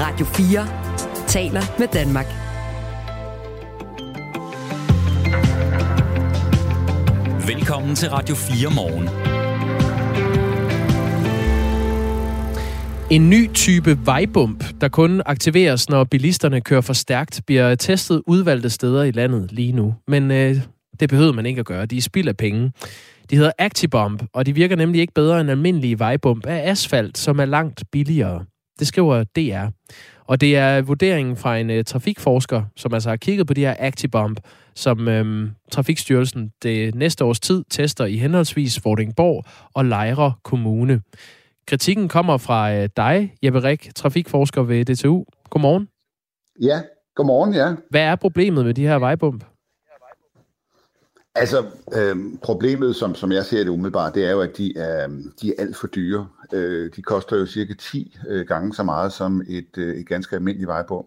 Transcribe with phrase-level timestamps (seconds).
[0.00, 2.26] Radio 4 taler med Danmark.
[7.46, 9.08] Velkommen til Radio 4 morgen.
[13.10, 18.70] En ny type vejbump, der kun aktiveres, når bilisterne kører for stærkt, bliver testet udvalgte
[18.70, 19.94] steder i landet lige nu.
[20.08, 20.56] Men øh,
[21.00, 21.86] det behøver man ikke at gøre.
[21.86, 22.72] De er spild af penge.
[23.30, 27.38] De hedder Actibomb, og de virker nemlig ikke bedre end almindelige vejbump af asfalt, som
[27.38, 28.44] er langt billigere.
[28.78, 29.66] Det skriver DR.
[30.26, 33.76] Og det er vurderingen fra en uh, trafikforsker, som altså har kigget på de her
[33.78, 34.40] Actibomb,
[34.74, 41.00] som øhm, Trafikstyrelsen det næste års tid tester i henholdsvis Vordingborg og Lejre Kommune.
[41.66, 45.24] Kritikken kommer fra øh, dig, Jeppe Rik, trafikforsker ved DTU.
[45.50, 45.88] Godmorgen.
[46.62, 46.80] Ja,
[47.14, 47.74] godmorgen, ja.
[47.90, 49.44] Hvad er problemet med de her vejbump?
[51.34, 55.08] Altså, øh, problemet, som, som jeg ser det umiddelbart, det er jo, at de er,
[55.42, 56.28] de er alt for dyre.
[56.54, 60.36] Øh, de koster jo cirka 10 øh, gange så meget som et, øh, et ganske
[60.36, 61.06] almindeligt vejbump.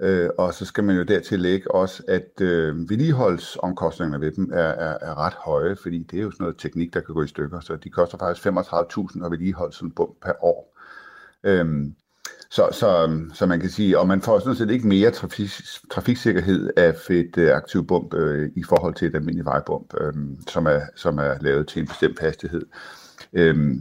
[0.00, 4.58] Øh, og så skal man jo dertil lægge også, at øh, vedligeholdsomkostningerne ved dem er,
[4.58, 7.28] er, er ret høje, fordi det er jo sådan noget teknik, der kan gå i
[7.28, 7.60] stykker.
[7.60, 10.78] Så de koster faktisk 35.000 at vedligeholde sådan en bump per år.
[11.44, 11.86] Øh,
[12.50, 15.50] så, så, så man kan sige, og man får sådan set ikke mere trafik,
[15.90, 20.12] trafiksikkerhed af et øh, bump øh, i forhold til et almindeligt vejbump, øh,
[20.48, 22.62] som, er, som er lavet til en bestemt hastighed.
[23.32, 23.76] Øh,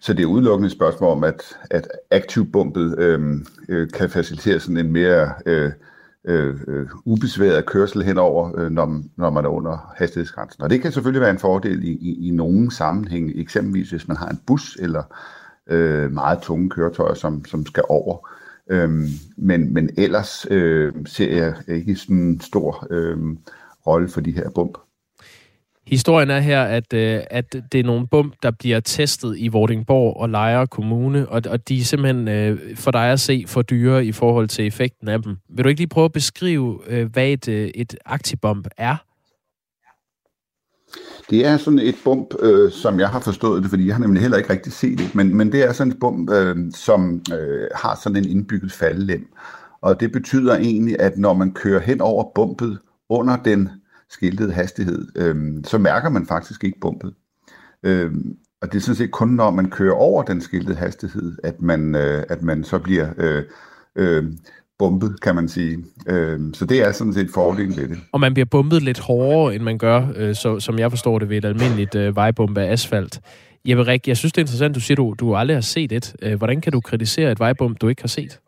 [0.00, 4.76] så det er udelukkende et spørgsmål om, at, at aktivbumpet øh, øh, kan facilitere sådan
[4.76, 5.72] en mere øh,
[6.24, 10.62] øh, øh, ubesværet kørsel henover, øh, når, når man er under hastighedsgrænsen.
[10.62, 14.16] Og det kan selvfølgelig være en fordel i, i, i nogle sammenhænge, eksempelvis hvis man
[14.16, 15.02] har en bus eller
[15.66, 18.28] øh, meget tunge køretøjer, som, som skal over.
[18.70, 23.16] Øhm, men, men ellers øh, ser jeg ikke sådan en stor øh,
[23.86, 24.78] rolle for de her bump.
[25.86, 30.16] Historien er her, at, øh, at det er nogle bump, der bliver testet i Vordingborg
[30.16, 34.04] og Lejre Kommune, og, og de er simpelthen øh, for dig at se for dyre
[34.04, 35.36] i forhold til effekten af dem.
[35.48, 38.96] Vil du ikke lige prøve at beskrive, øh, hvad et, øh, et aktibump er?
[41.30, 44.22] Det er sådan et bump, øh, som jeg har forstået det, fordi jeg har nemlig
[44.22, 47.68] heller ikke rigtig set det, men, men det er sådan et bump, øh, som øh,
[47.74, 49.26] har sådan en indbygget faldelem.
[49.80, 53.70] Og det betyder egentlig, at når man kører hen over bumpet under den
[54.10, 57.14] skiltet hastighed, øh, så mærker man faktisk ikke bumpet.
[57.82, 58.10] Øh,
[58.62, 61.94] og det er sådan set kun, når man kører over den skiltede hastighed, at man,
[61.94, 63.42] øh, at man så bliver øh,
[63.96, 64.24] øh,
[64.78, 65.84] bumpet, kan man sige.
[66.06, 67.98] Øh, så det er sådan set fordelen ved det.
[68.12, 71.28] Og man bliver bumpet lidt hårdere, end man gør, øh, så, som jeg forstår det,
[71.28, 73.20] ved et almindeligt øh, vejbump af asfalt.
[73.68, 76.16] Jeppe Rik, jeg synes, det er interessant, du siger, du, du aldrig har set et.
[76.22, 78.40] Øh, hvordan kan du kritisere et vejbump, du ikke har set?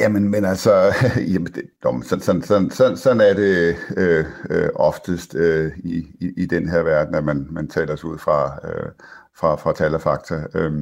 [0.00, 0.94] Jamen, men altså,
[1.32, 6.32] jamen, det, sådan, sådan, sådan, sådan, sådan er det øh, øh, oftest øh, i, i,
[6.36, 8.90] i den her verden, at man, man taler sig ud fra, øh,
[9.36, 10.34] fra, fra tal og fakta.
[10.54, 10.72] Øh,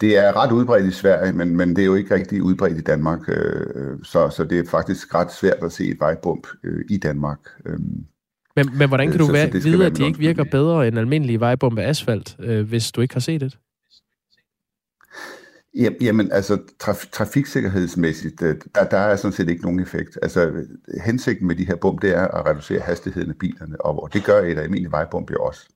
[0.00, 2.80] det er ret udbredt i Sverige, men, men det er jo ikke rigtig udbredt i
[2.80, 6.96] Danmark, øh, så, så det er faktisk ret svært at se et vejbump øh, i
[6.96, 7.38] Danmark.
[7.66, 7.78] Øh,
[8.56, 10.98] men, men hvordan kan du så, være, så vide, at de ikke virker bedre end
[10.98, 13.58] almindelige vejbump af asfalt, øh, hvis du ikke har set det?
[16.00, 20.18] Jamen, altså traf- trafiksikkerhedsmæssigt, øh, der, der er sådan set ikke nogen effekt.
[20.22, 20.52] Altså,
[21.04, 24.40] hensigten med de her bump, det er at reducere hastigheden af bilerne, og det gør
[24.40, 25.68] et almindeligt vejbump jo også.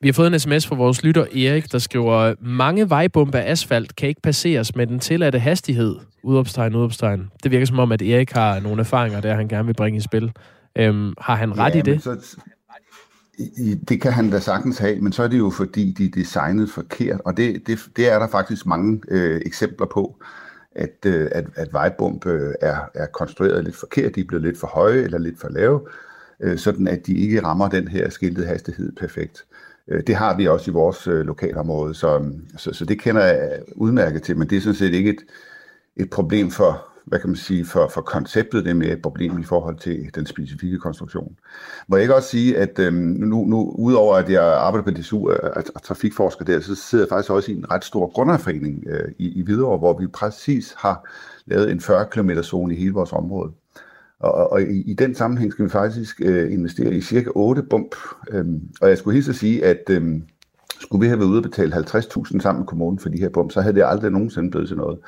[0.00, 3.96] Vi har fået en sms fra vores lytter Erik, der skriver, mange vejbumper af asfalt
[3.96, 5.96] kan ikke passeres med den tilladte hastighed.
[6.22, 7.30] Udopstegn, udopstegn.
[7.42, 10.00] Det virker som om, at Erik har nogle erfaringer, der han gerne vil bringe i
[10.00, 10.32] spil.
[10.78, 12.02] Øhm, har han ret ja, i det?
[12.02, 12.36] Så,
[13.88, 16.70] det kan han da sagtens have, men så er det jo fordi, de er designet
[16.70, 20.16] forkert, og det, det, det er der faktisk mange øh, eksempler på,
[20.72, 24.58] at, øh, at, at vejbump øh, er, er konstrueret lidt forkert, de er blevet lidt
[24.58, 25.80] for høje eller lidt for lave,
[26.40, 29.44] øh, sådan at de ikke rammer den her skiltede hastighed perfekt.
[29.88, 33.62] Øh, det har vi også i vores øh, lokalområde, så, så, så det kender jeg
[33.76, 35.24] udmærket til, men det er sådan set ikke et,
[35.96, 39.42] et problem for, hvad kan man sige, for, for konceptet, det med et problem i
[39.44, 41.36] forhold til den specifikke konstruktion.
[41.88, 45.30] Må jeg ikke også sige, at øhm, nu, nu udover at jeg arbejder på DSU
[45.30, 49.12] og, øh, trafikforsker der, så sidder jeg faktisk også i en ret stor grunderforening øh,
[49.18, 51.08] i, i Hvidovre, hvor vi præcis har
[51.46, 53.52] lavet en 40 km zone i hele vores område.
[54.20, 57.94] Og, og i, i den sammenhæng skal vi faktisk øh, investere i cirka 8 bump.
[58.30, 60.22] Øhm, og jeg skulle helt så sige, at øhm,
[60.84, 63.52] skulle vi have været ude og betale 50.000 sammen med kommunen for de her bump,
[63.52, 64.98] så havde det aldrig nogensinde blevet til noget.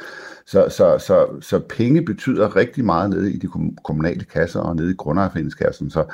[0.46, 3.48] Så, så, så, så penge betyder rigtig meget nede i de
[3.84, 5.90] kommunale kasser og nede i grundejerforeningskassen.
[5.90, 6.04] Så,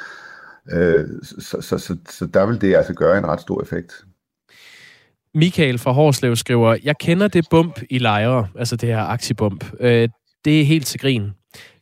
[0.72, 4.04] øh, så, så, så, så der vil det altså gøre en ret stor effekt.
[5.34, 9.64] Michael fra Horslev skriver, jeg kender det bump i lejre, altså det her aktiebump.
[9.80, 10.08] Øh,
[10.44, 11.30] det er helt til grin.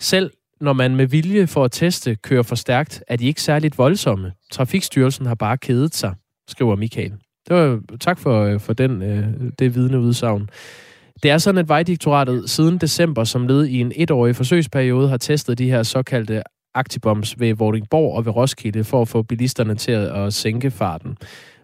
[0.01, 0.31] Selv
[0.61, 4.33] når man med vilje for at teste kører for stærkt, er de ikke særligt voldsomme.
[4.53, 6.15] Trafikstyrelsen har bare kedet sig,
[6.49, 7.13] skriver Michael.
[7.51, 9.25] Det var, tak for, øh, for den, øh,
[9.59, 10.49] det vidne udsagn.
[11.23, 15.59] Det er sådan, at Vejdirektoratet siden december som led i en etårig forsøgsperiode har testet
[15.59, 16.43] de her såkaldte
[16.75, 21.17] aktibombs ved Vordingborg og ved Roskilde for at få bilisterne til at sænke farten.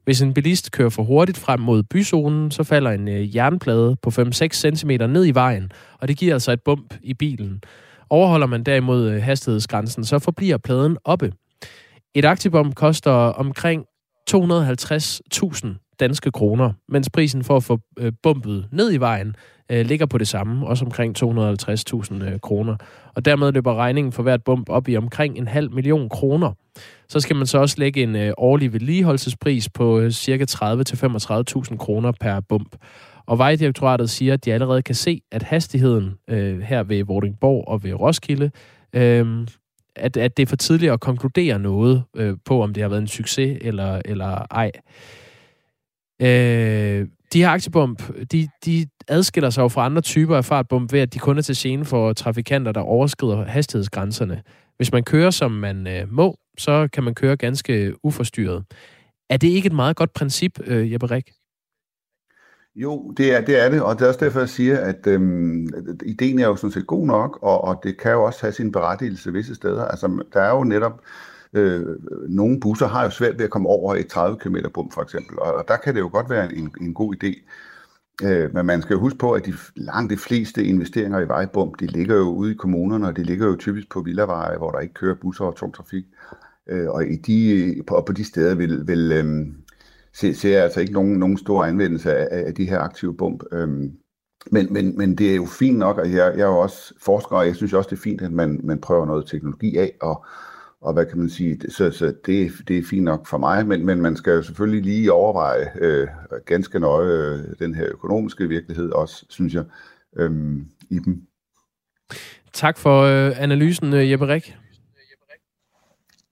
[0.05, 4.11] Hvis en bilist kører for hurtigt frem mod byzonen, så falder en øh, jernplade på
[4.11, 7.63] 5-6 cm ned i vejen, og det giver altså et bump i bilen.
[8.11, 11.33] Overholder man derimod øh, hastighedsgrænsen, så forbliver pladen oppe.
[12.15, 13.85] Et aktibom koster omkring
[14.31, 19.37] 250.000 danske kroner, mens prisen for at få øh, bumpet ned i vejen
[19.71, 22.77] øh, ligger på det samme, også omkring 250.000 øh, kroner.
[23.15, 26.53] Og dermed løber regningen for hvert bump op i omkring en halv million kroner.
[27.09, 30.45] Så skal man så også lægge en øh, årlig vedligeholdelsespris på øh, ca.
[31.71, 32.77] 30-35.000 kroner per bump.
[33.27, 37.85] Og Vejdirektoratet siger, at de allerede kan se, at hastigheden øh, her ved Vordingborg og
[37.85, 38.51] ved Roskilde,
[38.93, 39.47] øh,
[39.97, 43.01] at, at det er for tidligt at konkludere noget øh, på, om det har været
[43.01, 44.73] en succes eller, eller ej.
[46.23, 48.03] Øh, de her aktiebomb,
[48.33, 51.43] de, de adskiller sig jo fra andre typer af fartbomb ved, at de kun er
[51.43, 54.43] til scene for trafikanter, der overskrider hastighedsgrænserne.
[54.77, 58.65] Hvis man kører, som man øh, må, så kan man køre ganske uforstyrret.
[59.31, 61.31] Er det ikke et meget godt princip, øh, Jeppe Rik?
[62.77, 65.69] Jo, det er, det er det, og det er også derfor, jeg siger, at øhm,
[66.03, 68.73] ideen er jo sådan set god nok, og, og det kan jo også have sin
[68.73, 69.85] berettigelse visse steder.
[69.85, 71.01] Altså, der er jo netop,
[71.53, 71.87] øh,
[72.29, 75.39] nogle busser har jo svært ved at komme over et 30 km bum, for eksempel,
[75.39, 77.51] og, og der kan det jo godt være en, en god idé.
[78.25, 81.75] Øh, men man skal jo huske på, at de langt de fleste investeringer i vejbum,
[81.75, 84.79] de ligger jo ude i kommunerne, og de ligger jo typisk på villaveje, hvor der
[84.79, 86.05] ikke kører busser og tung trafik.
[86.69, 89.47] Øh, og i de, på, på de steder vil, vil øh,
[90.17, 93.43] ser, ser altså ikke nogen, nogen stor anvendelse af, af de her aktive bump.
[93.53, 93.93] Øhm,
[94.51, 97.37] men, men, men det er jo fint nok, og jeg, jeg er jo også forsker,
[97.37, 100.25] og jeg synes også, det er fint, at man, man prøver noget teknologi af, og,
[100.81, 103.87] og hvad kan man sige, så, så det, det er fint nok for mig, men,
[103.87, 106.09] men man skal jo selvfølgelig lige overveje øh,
[106.47, 109.65] ganske nøje øh, den her økonomiske virkelighed også, synes jeg,
[110.17, 110.57] øh,
[110.91, 111.23] i dem.
[112.53, 114.57] Tak for øh, analysen, øh, Jeppe Rik.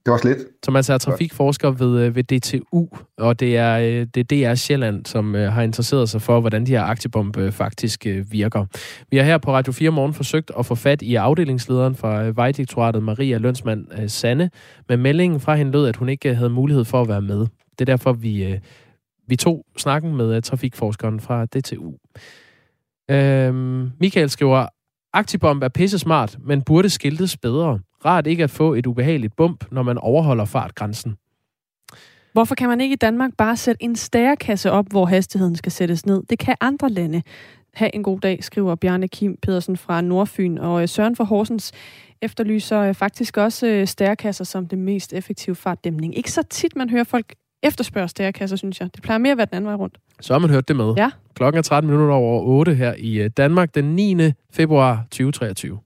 [0.05, 0.47] Det var slet.
[0.63, 4.55] Som altså er trafikforsker ved, øh, ved DTU, og det er, øh, det er DR
[4.55, 8.67] Sjælland, som øh, har interesseret sig for, hvordan de her aktiebombe faktisk virker.
[9.11, 13.03] Vi har her på Radio 4 Morgen forsøgt at få fat i afdelingslederen fra Vejdirektoratet,
[13.03, 14.51] Maria Lønsmand Sande,
[14.89, 17.39] men meldingen fra hende lød, at hun ikke havde mulighed for at være med.
[17.71, 18.61] Det er derfor, vi,
[19.29, 21.93] vi tog snakken med trafikforskeren fra DTU.
[23.11, 24.67] Øhm, Michael skriver,
[25.13, 27.79] Aktibomb er pisse smart, men burde skiltes bedre.
[28.05, 31.17] Rart ikke at få et ubehageligt bump, når man overholder fartgrænsen.
[32.33, 36.07] Hvorfor kan man ikke i Danmark bare sætte en stærkasse op, hvor hastigheden skal sættes
[36.07, 36.23] ned?
[36.31, 37.23] Det kan andre lande.
[37.75, 40.59] Ha' en god dag, skriver Bjarne Kim Pedersen fra Nordfyn.
[40.59, 41.73] Og øh, Søren for Horsens
[42.23, 46.17] efterlyser øh, faktisk også øh, stærkasser som det mest effektive fartdæmning.
[46.17, 48.95] Ikke så tit, man hører folk efterspørge stærkasser, synes jeg.
[48.95, 49.99] Det plejer mere at være den anden vej rundt.
[50.21, 50.95] Så har man hørt det med.
[50.97, 51.11] Ja.
[51.35, 54.17] Klokken er 13 minutter over 8 her i Danmark den 9.
[54.53, 55.79] februar 2023.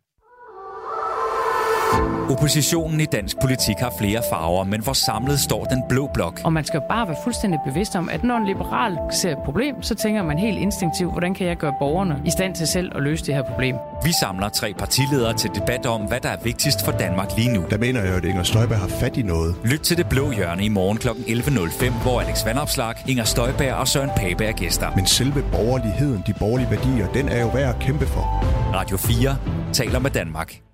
[2.31, 6.41] Oppositionen i dansk politik har flere farver, men hvor samlet står den blå blok.
[6.45, 9.83] Og man skal bare være fuldstændig bevidst om, at når en liberal ser et problem,
[9.83, 13.03] så tænker man helt instinktivt, hvordan kan jeg gøre borgerne i stand til selv at
[13.03, 13.77] løse det her problem.
[14.05, 17.65] Vi samler tre partiledere til debat om, hvad der er vigtigst for Danmark lige nu.
[17.71, 19.55] Der mener jeg, at Inger Støjberg har fat i noget.
[19.65, 21.09] Lyt til det blå hjørne i morgen kl.
[21.09, 24.87] 11.05, hvor Alex Vandopslag, Inger Støjberg og Søren Pape er gæster.
[24.97, 28.45] Men selve borgerligheden, de borgerlige værdier, den er jo værd at kæmpe for.
[28.75, 29.37] Radio 4
[29.73, 30.68] taler med Danmark.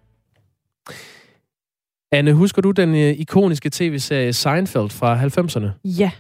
[2.15, 5.67] Anne, husker du den øh, ikoniske tv-serie Seinfeld fra 90'erne?
[5.85, 6.11] Ja.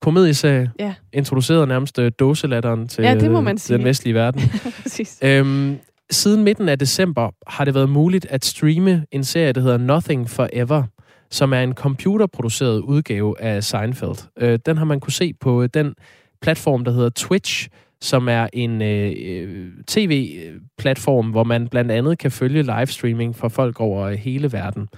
[0.00, 0.70] Komedieserie.
[0.78, 0.94] Ja.
[1.12, 3.76] Introducerede nærmest øh, dåselatteren til ja, det må man sige.
[3.76, 4.42] den vestlige verden.
[4.82, 5.18] Præcis.
[5.22, 5.78] Øhm,
[6.10, 10.30] siden midten af december har det været muligt at streame en serie, der hedder Nothing
[10.30, 10.82] Forever,
[11.30, 14.28] som er en computerproduceret udgave af Seinfeld.
[14.38, 15.94] Øh, den har man kunne se på den
[16.42, 17.68] platform, der hedder Twitch,
[18.02, 23.80] som er en øh, øh, tv-platform, hvor man blandt andet kan følge livestreaming for folk
[23.80, 24.88] over hele verden.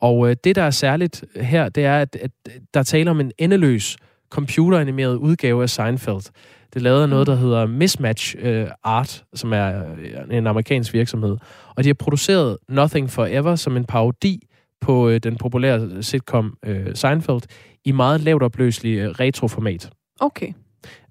[0.00, 2.30] Og øh, det, der er særligt her, det er, at, at
[2.74, 3.96] der taler om en endeløs
[4.30, 6.30] computeranimeret udgave af Seinfeld.
[6.74, 11.36] Det lavede noget, der hedder Mismatch øh, Art, som er øh, en amerikansk virksomhed.
[11.76, 14.42] Og de har produceret Nothing Forever som en parodi
[14.80, 17.42] på øh, den populære sitcom øh, Seinfeld
[17.84, 19.90] i meget lavt opløselig øh, retroformat.
[20.20, 20.52] Okay.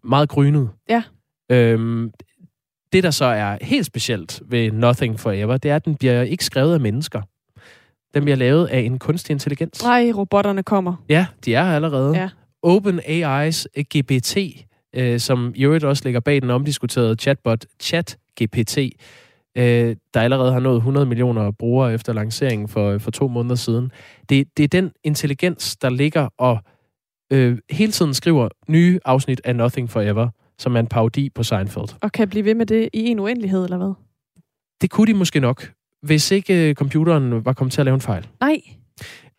[0.03, 0.69] Meget grynet.
[0.89, 1.03] Ja.
[1.49, 2.11] Øhm,
[2.93, 6.45] det, der så er helt specielt ved Nothing Forever, det er, at den bliver ikke
[6.45, 7.21] skrevet af mennesker.
[8.13, 9.83] Den bliver lavet af en kunstig intelligens.
[9.83, 10.95] Nej, robotterne kommer.
[11.09, 12.17] Ja, de er her allerede.
[12.17, 12.29] Ja.
[12.65, 13.65] OpenAI's
[13.95, 14.37] GPT,
[14.95, 18.77] øh, som i øvrigt også ligger bag den omdiskuterede chatbot ChatGPT,
[19.57, 23.91] øh, der allerede har nået 100 millioner brugere efter lanceringen for, for to måneder siden.
[24.29, 26.59] Det, det er den intelligens, der ligger og
[27.31, 30.29] øh, hele tiden skriver nye afsnit af Nothing Forever
[30.59, 31.87] som er en parodi på Seinfeld.
[32.01, 33.93] Og kan blive ved med det i en uendelighed, eller hvad?
[34.81, 38.01] Det kunne de måske nok, hvis ikke øh, computeren var kommet til at lave en
[38.01, 38.27] fejl.
[38.39, 38.61] Nej.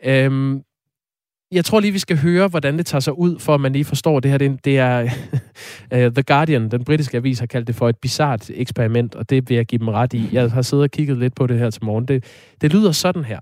[0.04, 0.62] Øhm,
[1.52, 3.84] jeg tror lige, vi skal høre, hvordan det tager sig ud, for at man lige
[3.84, 4.38] forstår det her.
[4.38, 5.02] Det, det er
[5.94, 9.48] uh, The Guardian, den britiske avis, har kaldt det for et bizart eksperiment, og det
[9.48, 10.28] vil jeg give dem ret i.
[10.32, 12.08] Jeg har siddet og kigget lidt på det her til morgen.
[12.08, 12.24] Det,
[12.60, 13.40] det lyder sådan her.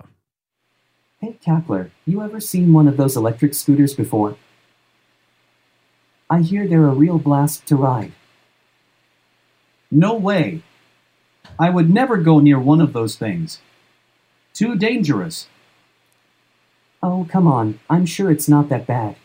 [1.20, 4.32] Hey Kapler, you ever seen one of those electric scooters before?
[6.30, 8.12] I hear they're a real blast to ride.
[9.90, 10.62] No way.
[11.58, 13.60] I would never go near one of those things.
[14.52, 15.48] Too dangerous.
[17.02, 17.80] Oh, come on.
[17.88, 19.16] I'm sure it's not that bad.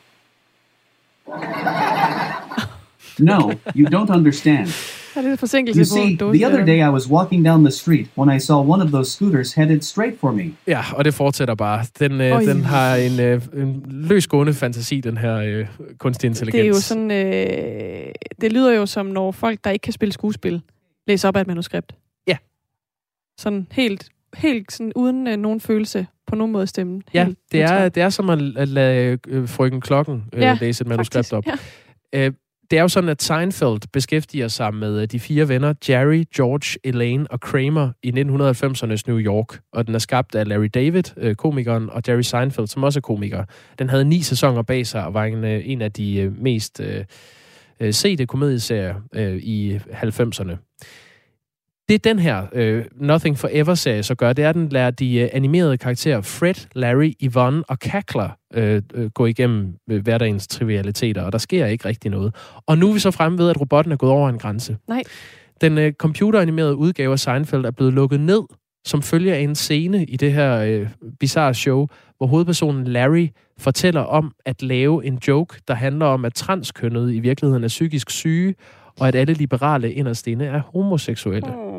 [3.20, 4.74] No, you don't understand.
[5.22, 8.38] Det forsinkelse You på see, the other day I was walking down the street when
[8.38, 10.44] I saw one of those scooters headed straight for me.
[10.68, 11.86] Ja, og det fortsætter bare.
[12.00, 15.68] Den, øh, den har en, øh, en løsgående fantasi, den her øh,
[15.98, 16.56] kunstig intelligens.
[16.62, 17.12] Det er jo sådan,
[18.08, 20.62] øh, det lyder jo som, når folk, der ikke kan spille skuespil,
[21.08, 21.96] læser op af et manuskript.
[22.28, 22.38] Ja.
[23.38, 27.04] Sådan helt, helt sådan uden øh, nogen følelse på nogen måde stemmen.
[27.14, 30.58] Ja, Helt det er, det er som at, at lade øh, frøken Klokken øh, Ja,
[30.62, 31.34] læse et manuskript faktisk.
[31.34, 31.46] op.
[32.14, 32.26] Ja.
[32.26, 32.32] Øh,
[32.74, 36.80] det er jo sådan, at Seinfeld beskæftiger sig med øh, de fire venner, Jerry, George,
[36.84, 39.60] Elaine og Kramer i 1990'ernes New York.
[39.74, 43.02] Og den er skabt af Larry David, øh, komikeren, og Jerry Seinfeld, som også er
[43.02, 43.44] komiker.
[43.80, 46.82] Den havde ni sæsoner bag sig og var en, øh, en af de mest
[47.80, 50.73] øh, sete komedieserier øh, i 90'erne.
[51.94, 55.30] Det den her øh, Nothing Forever-serie så gør, det er, at den lader de øh,
[55.34, 61.32] animerede karakterer Fred, Larry, Yvonne og Cackler øh, øh, gå igennem øh, hverdagens trivialiteter, og
[61.32, 62.36] der sker ikke rigtig noget.
[62.68, 64.78] Og nu er vi så fremme ved, at robotten er gået over en grænse.
[64.88, 65.04] Nej.
[65.62, 68.42] Den øh, computeranimerede udgave af Seinfeld er blevet lukket ned,
[68.86, 70.88] som følge af en scene i det her øh,
[71.20, 73.28] bizarre show, hvor hovedpersonen Larry
[73.60, 78.10] fortæller om at lave en joke, der handler om, at transkønnede i virkeligheden er psykisk
[78.10, 78.56] syge,
[79.00, 81.73] og at alle liberale inderst inde er homoseksuelle.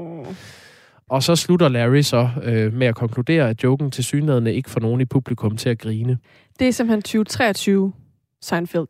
[1.15, 4.81] Og så slutter Larry så øh, med at konkludere, at joken til synligheden ikke får
[4.81, 6.19] nogen i publikum til at grine.
[6.59, 7.93] Det er simpelthen 2023
[8.43, 8.87] Seinfeld.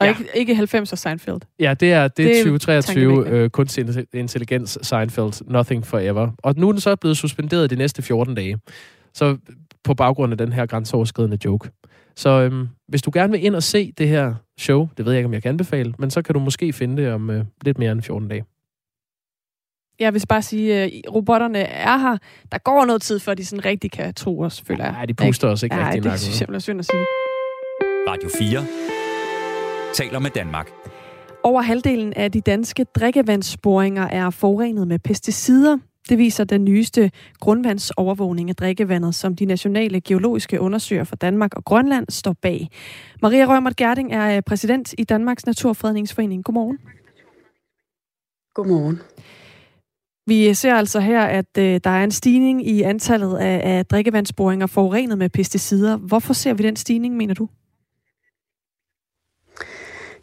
[0.00, 0.08] Og Ja.
[0.08, 1.40] ikke, ikke 90'er Seinfeld.
[1.60, 3.38] Ja, det er, det er er 2023 tankevækkende.
[3.38, 6.30] øh, kunstig intelligens Seinfeld, Nothing Forever.
[6.38, 8.58] Og nu er den så blevet suspenderet de næste 14 dage.
[9.14, 9.36] Så
[9.84, 11.70] på baggrund af den her grænseoverskridende joke.
[12.16, 15.18] Så øhm, hvis du gerne vil ind og se det her show, det ved jeg
[15.18, 17.78] ikke, om jeg kan anbefale, men så kan du måske finde det om øh, lidt
[17.78, 18.44] mere end 14 dage.
[20.00, 22.18] Jeg vil bare sige, at robotterne er her.
[22.52, 24.92] Der går noget tid, før de sådan rigtig kan tro os, føler jeg.
[24.92, 26.18] Nej, de puster os ikke Nej, rigtig det nakken.
[26.18, 27.04] synes jeg er synd at sige.
[28.08, 28.66] Radio 4
[29.94, 30.70] taler med Danmark.
[31.42, 35.78] Over halvdelen af de danske drikkevandsboringer er forurenet med pesticider.
[36.08, 37.10] Det viser den nyeste
[37.40, 42.68] grundvandsovervågning af drikkevandet, som de nationale geologiske undersøgere for Danmark og Grønland står bag.
[43.22, 46.44] Maria Rømert Gerding er øh, præsident i Danmarks Naturfredningsforening.
[46.44, 46.78] Godmorgen.
[48.54, 49.00] Godmorgen.
[50.26, 54.66] Vi ser altså her, at øh, der er en stigning i antallet af, af drikkevandsboringer
[54.66, 55.96] forurenet med pesticider.
[55.96, 57.48] Hvorfor ser vi den stigning, mener du?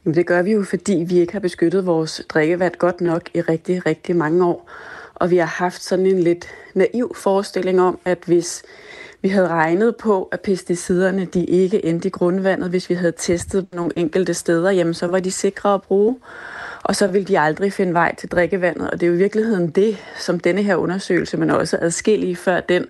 [0.06, 3.42] Jamen, det gør vi jo, fordi vi ikke har beskyttet vores drikkevand godt nok i
[3.42, 4.70] rigtig, rigtig mange år.
[5.16, 8.64] Og vi har haft sådan en lidt naiv forestilling om, at hvis
[9.22, 13.68] vi havde regnet på, at pesticiderne de ikke endte i grundvandet, hvis vi havde testet
[13.74, 16.16] nogle enkelte steder, jamen så var de sikre at bruge.
[16.84, 18.92] Og så vil de aldrig finde vej til drikkevandet.
[18.92, 22.60] Og det er jo i virkeligheden det, som denne her undersøgelse, men også adskillige før
[22.60, 22.86] den,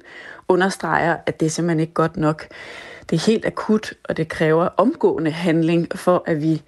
[0.48, 2.48] understreger, at det er simpelthen ikke godt nok.
[3.10, 6.62] Det er helt akut, og det kræver omgående handling for, at vi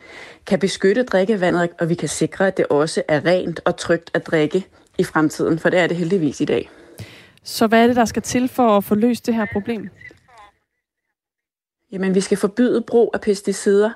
[0.46, 4.28] kan beskytte drikkevandet, og vi kan sikre, at det også er rent og trygt at
[4.28, 4.66] drikke
[4.98, 6.70] i fremtiden, for det er det heldigvis i dag.
[7.44, 9.90] Så hvad er det, der skal til for at få løst det her problem?
[11.94, 13.90] Jamen, vi skal forbyde brug af pesticider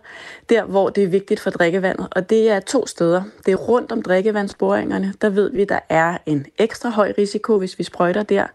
[0.50, 2.08] der, hvor det er vigtigt for drikkevandet.
[2.12, 3.24] Og det er to steder.
[3.46, 5.14] Det er rundt om drikkevandsboringerne.
[5.22, 8.48] Der ved vi, der er en ekstra høj risiko, hvis vi sprøjter der,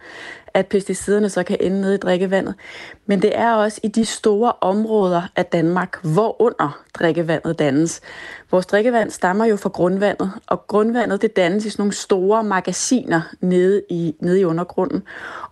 [0.55, 2.55] at pesticiderne så kan ende nede i drikkevandet.
[3.07, 8.01] Men det er også i de store områder af Danmark, hvor under drikkevandet dannes.
[8.51, 13.21] Vores drikkevand stammer jo fra grundvandet, og grundvandet det dannes i sådan nogle store magasiner
[13.41, 15.03] nede i, nede i undergrunden.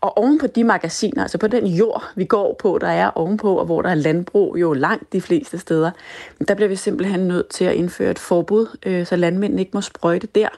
[0.00, 3.56] Og oven på de magasiner, altså på den jord, vi går på, der er ovenpå,
[3.56, 5.90] og hvor der er landbrug jo langt de fleste steder,
[6.48, 9.80] der bliver vi simpelthen nødt til at indføre et forbud, øh, så landmændene ikke må
[9.80, 10.48] sprøjte der.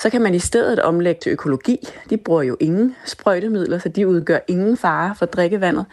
[0.00, 1.88] Så kan man i stedet omlægge til økologi.
[2.10, 5.84] De bruger jo ingen sprøjtemidler, så de udgør ingen fare for drikkevandet.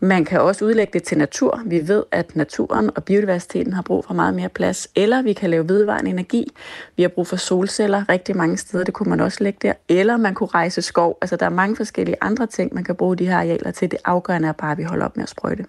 [0.00, 1.62] Man kan også udlægge det til natur.
[1.66, 4.88] Vi ved, at naturen og biodiversiteten har brug for meget mere plads.
[4.94, 6.52] Eller vi kan lave vedvarende energi.
[6.96, 8.84] Vi har brug for solceller rigtig mange steder.
[8.84, 9.72] Det kunne man også lægge der.
[9.88, 11.18] Eller man kunne rejse skov.
[11.22, 13.90] Altså der er mange forskellige andre ting, man kan bruge de her arealer til.
[13.90, 15.64] Det afgørende er bare, at vi holder op med at sprøjte.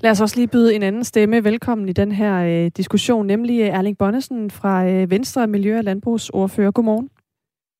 [0.00, 3.60] Lad os også lige byde en anden stemme velkommen i den her øh, diskussion, nemlig
[3.60, 6.70] øh, Erling Bonnesen fra øh, Venstre Miljø- og Landbrugsordfører.
[6.70, 7.08] Godmorgen.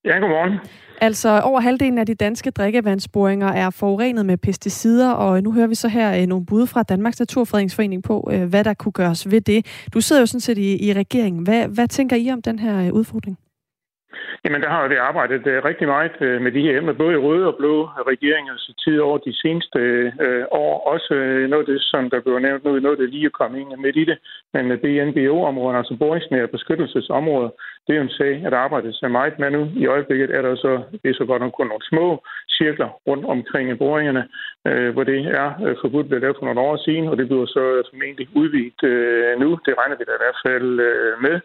[0.04, 0.58] Ja, godmorgen.
[1.00, 5.74] Altså, over halvdelen af de danske drikkevandsboringer er forurenet med pesticider, og nu hører vi
[5.74, 9.40] så her øh, nogle bud fra Danmarks Naturfredningsforening på, øh, hvad der kunne gøres ved
[9.40, 9.86] det.
[9.94, 11.42] Du sidder jo sådan set i, i regeringen.
[11.42, 13.38] Hvad, hvad tænker I om den her øh, udfordring?
[14.44, 17.24] Jamen, der har vi arbejdet øh, rigtig meget øh, med de her emner, både i
[17.26, 17.74] røde og blå
[18.12, 19.78] regeringers tid over de seneste
[20.26, 20.72] øh, år.
[20.92, 21.14] Også
[21.52, 23.96] noget af det, som der blev nævnt nu, noget, det lige er komme ind midt
[23.96, 24.18] i det,
[24.54, 27.50] men BNBO-områderne, altså boringsnære beskyttelsesområder,
[27.86, 29.62] det er jo en sag, at arbejdet så meget med nu.
[29.76, 32.06] I øjeblikket er der så, det er så godt nok kun nogle små
[32.58, 34.24] cirkler rundt omkring boringerne,
[34.92, 38.28] hvor det er forbudt blevet lavet for nogle år siden, og det bliver så formentlig
[38.34, 38.82] udvidet
[39.42, 39.48] nu.
[39.66, 40.68] Det regner vi da i hvert fald
[41.26, 41.40] med.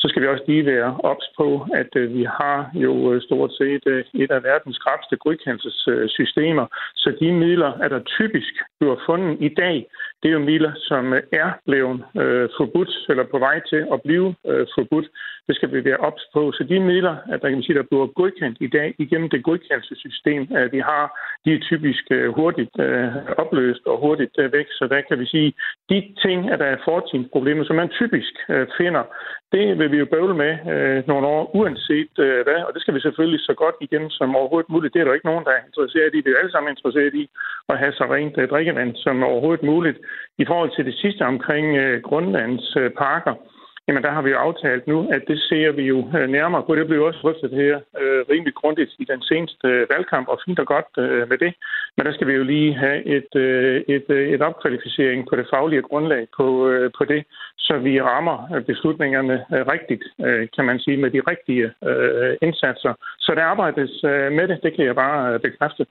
[0.00, 3.52] Så skal vi også lige være ops på, at øh, vi har jo øh, stort
[3.52, 6.66] set øh, et af verdens kraftigste godkendelsessystemer.
[6.94, 9.86] Så de midler, er der typisk bliver fundet i dag,
[10.22, 14.02] det er jo midler, som øh, er blevet øh, forbudt eller på vej til at
[14.02, 15.08] blive øh, forbudt.
[15.48, 16.52] Det skal vi være ops på.
[16.52, 19.44] Så de midler, at der kan man sige, der bliver godkendt i dag igennem det
[19.44, 21.04] godkendelsessystem, at vi har,
[21.44, 23.08] de er typisk øh, hurtigt øh,
[23.42, 24.66] opløst og hurtigt øh, væk.
[24.78, 25.52] Så der kan vi sige,
[25.90, 29.04] de ting, at der er fortidsproblemer, som man typisk øh, finder,
[29.52, 32.60] det vil vi jo bøvle med øh, nogle år, uanset øh, hvad.
[32.66, 34.94] Og det skal vi selvfølgelig så godt igennem som overhovedet muligt.
[34.94, 36.20] Det er der ikke nogen, der er interesseret i.
[36.20, 37.24] Det er jo alle sammen interesseret i
[37.68, 39.98] at have så rent øh, drikkevand som overhovedet muligt.
[40.38, 43.50] I forhold til det sidste omkring øh, grundlandsparker, øh,
[43.90, 46.74] Jamen, der har vi jo aftalt nu, at det ser vi jo øh, nærmere på.
[46.74, 50.58] Det blev også drøftet her øh, rimelig grundigt i den seneste øh, valgkamp, og fint
[50.58, 51.52] og godt øh, med det.
[51.96, 55.46] Men der skal vi jo lige have et, øh, et, øh, et opkvalificering på det
[55.52, 57.24] faglige grundlag på, øh, på det,
[57.58, 62.36] så vi rammer øh, beslutningerne øh, rigtigt, øh, kan man sige, med de rigtige øh,
[62.42, 62.94] indsatser.
[63.18, 65.86] Så der arbejdes øh, med det, det kan jeg bare øh, bekræfte.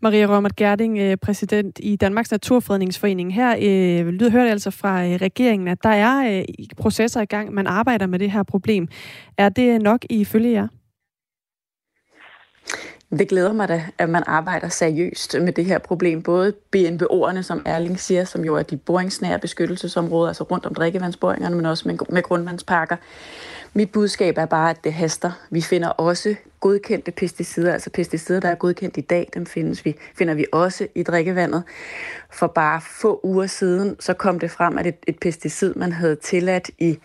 [0.00, 3.34] Maria Rømert Gerding, øh, præsident i Danmarks Naturfredningsforening.
[3.34, 6.44] Her øh, lyder hørt altså fra øh, regeringen, at der er øh,
[6.76, 8.88] processer i gang, man arbejder med det her problem.
[9.38, 10.68] Er det nok ifølge jer?
[13.10, 16.22] Det glæder mig da, at man arbejder seriøst med det her problem.
[16.22, 21.56] Både BNBO'erne, som Erling siger, som jo er de boringsnære beskyttelsesområder, altså rundt om drikkevandsboringerne,
[21.56, 22.96] men også med, med grundvandsparker.
[23.74, 25.46] Mit budskab er bare, at det haster.
[25.50, 29.94] Vi finder også godkendte pesticider, altså pesticider, der er godkendt i dag, dem findes vi,
[30.14, 31.62] finder vi også i drikkevandet.
[32.30, 36.16] For bare få uger siden, så kom det frem, at et, et pesticid, man havde
[36.16, 36.98] tilladt i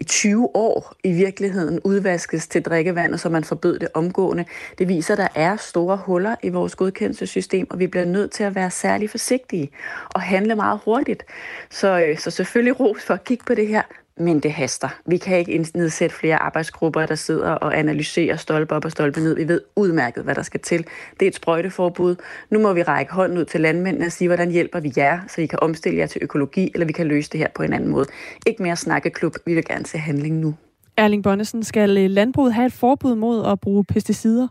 [0.00, 4.44] i 20 år i virkeligheden udvaskes til drikkevandet, så man forbød det omgående.
[4.78, 8.44] Det viser, at der er store huller i vores godkendelsessystem, og vi bliver nødt til
[8.44, 9.70] at være særlig forsigtige
[10.14, 11.24] og handle meget hurtigt.
[11.70, 13.82] Så, øh, så selvfølgelig ros for at kigge på det her,
[14.20, 14.88] men det haster.
[15.06, 19.36] Vi kan ikke nedsætte flere arbejdsgrupper, der sidder og analyserer stolpe op og stolpe ned.
[19.36, 20.86] Vi ved udmærket, hvad der skal til.
[21.20, 22.16] Det er et sprøjteforbud.
[22.50, 25.40] Nu må vi række hånden ud til landmændene og sige, hvordan hjælper vi jer, så
[25.40, 27.90] I kan omstille jer til økologi, eller vi kan løse det her på en anden
[27.90, 28.06] måde.
[28.46, 29.34] Ikke mere snakkeklub.
[29.46, 30.54] Vi vil gerne se handling nu.
[30.96, 34.48] Erling Bonnesen, skal øh, landbruget have et forbud mod at bruge pesticider?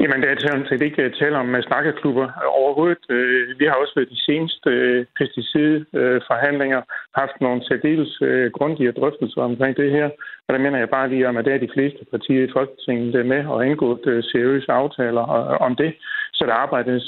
[0.00, 2.28] Jamen, der er sådan set ikke tale om snakkeklubber
[2.60, 3.04] overhovedet.
[3.08, 6.82] Øh, vi har også ved de seneste øh, pesticidforhandlinger
[7.20, 10.08] haft nogle særdeles øh, grundige drøftelser omkring det her.
[10.46, 13.14] Og der mener jeg bare lige om, at det er de fleste partier i Folketinget
[13.14, 15.24] der med og indgået seriøse aftaler
[15.66, 15.92] om det.
[16.32, 17.02] Så der arbejdes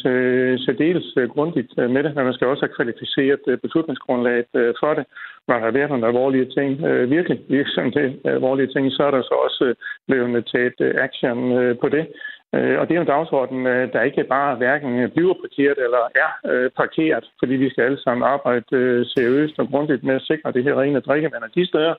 [0.64, 5.04] særdeles grundigt med det, men man skal også have kvalificeret beslutningsgrundlaget for det.
[5.48, 6.70] Når der har været nogle alvorlige ting,
[7.10, 9.74] virkelig virksomt alvorlige ting, så er der så også
[10.08, 11.38] blevet taget action
[11.80, 12.06] på det.
[12.54, 16.30] Øh, og det er en dagsorden, øh, der ikke bare hverken bliver parkeret eller er
[16.52, 20.64] øh, parkeret, fordi vi skal alle sammen arbejde seriøst og grundigt med at sikre det
[20.64, 21.42] her rene drikkevand.
[21.42, 21.94] Og de steder,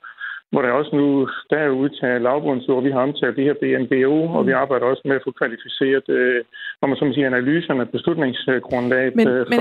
[0.51, 4.35] hvor der også nu, der er udtaget lavbundsord, vi har omtalt det her BNBO, mm.
[4.37, 6.41] og vi arbejder også med at få kvalificeret, øh,
[6.79, 9.59] hvor man, siger, analyserne, beslutningsgrundlaget men, øh, for men,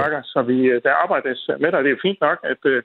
[0.00, 2.82] pakker, så vi, der arbejdes med det, og det er fint nok, at øh,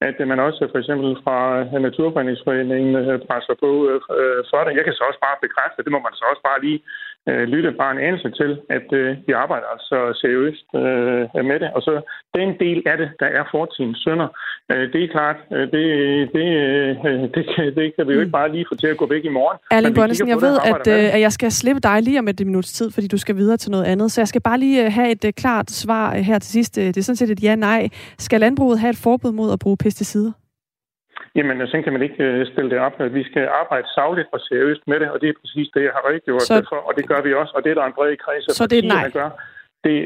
[0.00, 4.76] at man også for eksempel fra øh, Naturforeningsforeningen øh, presser på øh, for det.
[4.78, 6.80] Jeg kan så også bare bekræfte, det må man så også bare lige
[7.28, 8.88] øh, lytte bare en anelse til, at
[9.26, 10.66] vi arbejder altså seriøst
[11.50, 11.70] med det.
[11.76, 11.92] Og så
[12.34, 14.28] den del af det, der er fortidens sønder,
[14.92, 15.84] det er klart, det,
[16.34, 16.46] det,
[17.34, 19.28] det, kan, det kan vi jo ikke bare lige få til at gå væk i
[19.28, 19.58] morgen.
[19.70, 22.90] Erling Bonnesen, jeg ved, at, at jeg skal slippe dig lige om et minuts tid,
[22.90, 24.12] fordi du skal videre til noget andet.
[24.12, 26.76] Så jeg skal bare lige have et klart svar her til sidst.
[26.76, 27.88] Det er sådan set et ja-nej.
[28.18, 30.32] Skal landbruget have et forbud mod at bruge pesticider?
[31.34, 32.96] Jamen, sådan kan man ikke øh, stille det op.
[33.18, 36.02] Vi skal arbejde savligt og seriøst med det, og det er præcis det, jeg har
[36.08, 36.66] redegjort så...
[36.68, 38.66] for, og det gør vi også, og det er der en bred kreds af så
[38.66, 39.10] det er nej.
[39.10, 39.30] gør.
[39.84, 39.96] Det,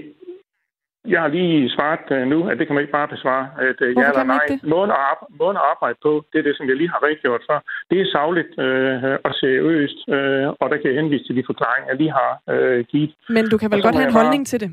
[1.12, 3.44] jeg har lige svaret uh, nu, at det kan man ikke bare besvare.
[3.68, 4.46] At, uh, ja eller nej.
[4.74, 7.42] Måden at, arbejde, måden at arbejde på, det er det, som jeg lige har redegjort
[7.50, 7.58] for.
[7.90, 11.88] Det er savligt uh, og seriøst, uh, og der kan jeg henvise til de forklaringer,
[11.92, 13.12] jeg lige har uh, givet.
[13.36, 14.52] Men du kan vel godt have en holdning bare...
[14.52, 14.70] til det?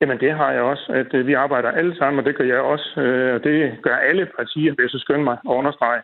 [0.00, 0.92] Jamen, det har jeg også.
[0.92, 2.88] At uh, vi arbejder alle sammen, og det gør jeg også.
[2.96, 6.02] Uh, og det gør alle partier, vil jeg så skynde mig at understrege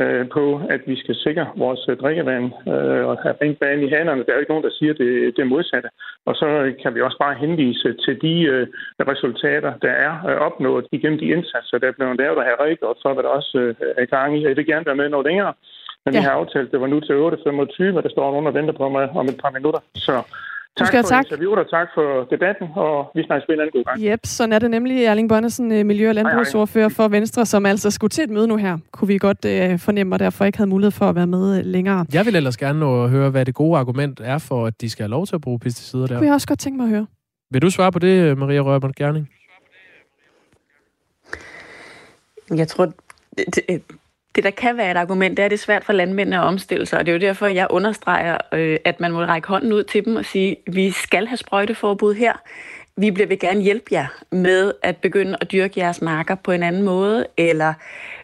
[0.00, 3.88] øh, på, at vi skal sikre vores øh, drikkevand øh, og have rent vand i
[3.88, 4.24] hanerne.
[4.24, 5.88] Der er jo ikke nogen, der siger det, det modsatte.
[6.26, 8.66] Og så kan vi også bare henvise til de øh,
[9.12, 12.96] resultater, der er øh, opnået igennem de indsatser, der er blevet lavet og have redegjort
[13.02, 14.42] for, hvad der også øh, er i gang i.
[14.42, 15.52] Jeg vil gerne være med noget længere.
[16.04, 16.20] Men ja.
[16.20, 18.88] vi har aftalt, det var nu til 8.25, og der står nogen og venter på
[18.88, 19.80] mig om et par minutter.
[19.94, 20.14] Så
[20.78, 21.24] Tak skal for tak.
[21.24, 24.00] interviewet, og tak for debatten, og vi snakkes ved en anden god gang.
[24.00, 25.04] Yep, sådan er det nemlig.
[25.04, 28.56] Erling Bonnesen, øh, Miljø- og Landbrugsordfører for Venstre, som altså skulle til et møde nu
[28.56, 31.58] her, kunne vi godt øh, fornemme, og derfor ikke havde mulighed for at være med
[31.58, 32.06] øh, længere.
[32.12, 34.90] Jeg vil ellers gerne nå at høre, hvad det gode argument er for, at de
[34.90, 36.08] skal have lov til at bruge pesticider der.
[36.08, 37.06] Det kunne jeg også godt tænke mig at høre.
[37.50, 39.30] Vil du svare på det, Maria Rørbert Gerning?
[42.56, 42.84] Jeg tror,
[43.38, 43.82] det, det,
[44.34, 46.42] det, der kan være et argument, det er, at det er svært for landmændene at
[46.42, 49.72] omstille sig, og det er jo derfor, jeg understreger, øh, at man må række hånden
[49.72, 52.32] ud til dem og sige, vi skal have sprøjteforbud her.
[52.96, 56.82] Vi vil gerne hjælpe jer med at begynde at dyrke jeres marker på en anden
[56.82, 57.74] måde, eller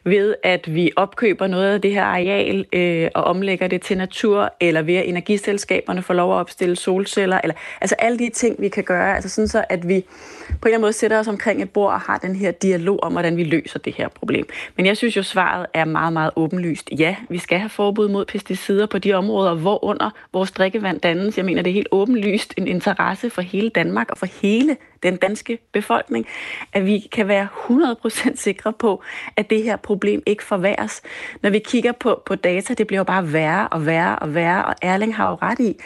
[0.08, 4.52] ved at vi opkøber noget af det her areal øh, og omlægger det til natur,
[4.60, 8.68] eller ved at energiselskaberne får lov at opstille solceller, eller altså alle de ting, vi
[8.68, 10.04] kan gøre, altså sådan så, at vi
[10.48, 13.02] på en eller anden måde sætter os omkring et bord og har den her dialog
[13.02, 14.46] om, hvordan vi løser det her problem.
[14.76, 16.90] Men jeg synes jo, svaret er meget, meget åbenlyst.
[16.98, 21.36] Ja, vi skal have forbud mod pesticider på de områder, hvor under vores drikkevand dannes.
[21.36, 25.16] Jeg mener, det er helt åbenlyst en interesse for hele Danmark og for hele den
[25.16, 26.26] danske befolkning,
[26.72, 29.02] at vi kan være 100% sikre på,
[29.36, 31.02] at det her problem ikke forværres.
[31.42, 34.64] Når vi kigger på, på data, det bliver jo bare værre og værre og værre,
[34.64, 35.76] og Erling har jo ret i,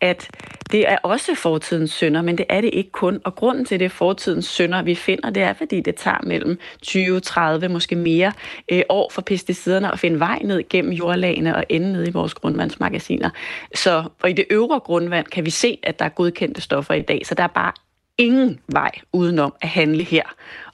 [0.00, 0.30] at
[0.72, 3.20] det er også fortidens synder, men det er det ikke kun.
[3.24, 6.58] Og grunden til, det er fortidens synder, vi finder, det er, fordi det tager mellem
[6.82, 8.32] 20, 30, måske mere
[8.72, 12.34] øh, år for pesticiderne at finde vej ned gennem jordlagene og ende ned i vores
[12.34, 13.30] grundvandsmagasiner.
[13.74, 17.02] Så og i det øvre grundvand kan vi se, at der er godkendte stoffer i
[17.02, 17.72] dag, så der er bare
[18.18, 20.22] ingen vej udenom at handle her.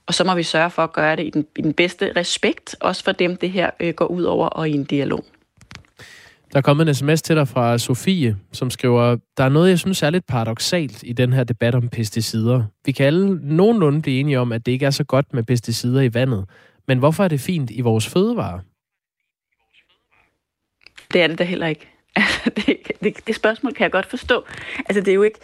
[0.06, 2.76] Og så må vi sørge for at gøre det i den, i den bedste respekt,
[2.80, 5.24] også for dem, det her øh, går ud over, og i en dialog.
[6.52, 9.78] Der er kommet en sms til dig fra Sofie, som skriver, der er noget, jeg
[9.78, 12.64] synes er lidt paradoxalt i den her debat om pesticider.
[12.84, 16.00] Vi kan alle nogenlunde blive enige om, at det ikke er så godt med pesticider
[16.00, 16.44] i vandet.
[16.88, 18.58] Men hvorfor er det fint i vores fødevarer?
[21.12, 21.88] Det er det da heller ikke.
[22.16, 24.44] Altså, det, det, det spørgsmål kan jeg godt forstå.
[24.78, 25.38] Altså, det er jo ikke...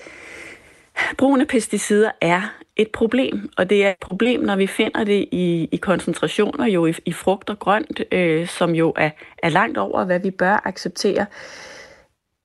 [1.18, 2.42] Brugen af pesticider er
[2.76, 6.86] et problem, og det er et problem, når vi finder det i, i koncentrationer jo
[6.86, 9.10] i, i frugt og grønt, øh, som jo er,
[9.42, 11.26] er langt over, hvad vi bør acceptere.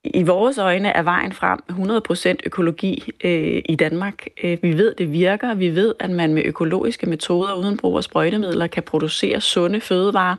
[0.03, 1.59] I vores øjne er vejen frem
[2.33, 4.27] 100% økologi øh, i Danmark.
[4.43, 5.53] Øh, vi ved, det virker.
[5.53, 10.35] Vi ved, at man med økologiske metoder uden brug af sprøjtemidler kan producere sunde fødevarer.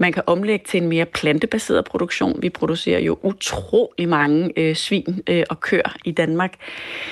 [0.00, 2.42] Man kan omlægge til en mere plantebaseret produktion.
[2.42, 6.54] Vi producerer jo utrolig mange øh, svin øh, og køer i Danmark.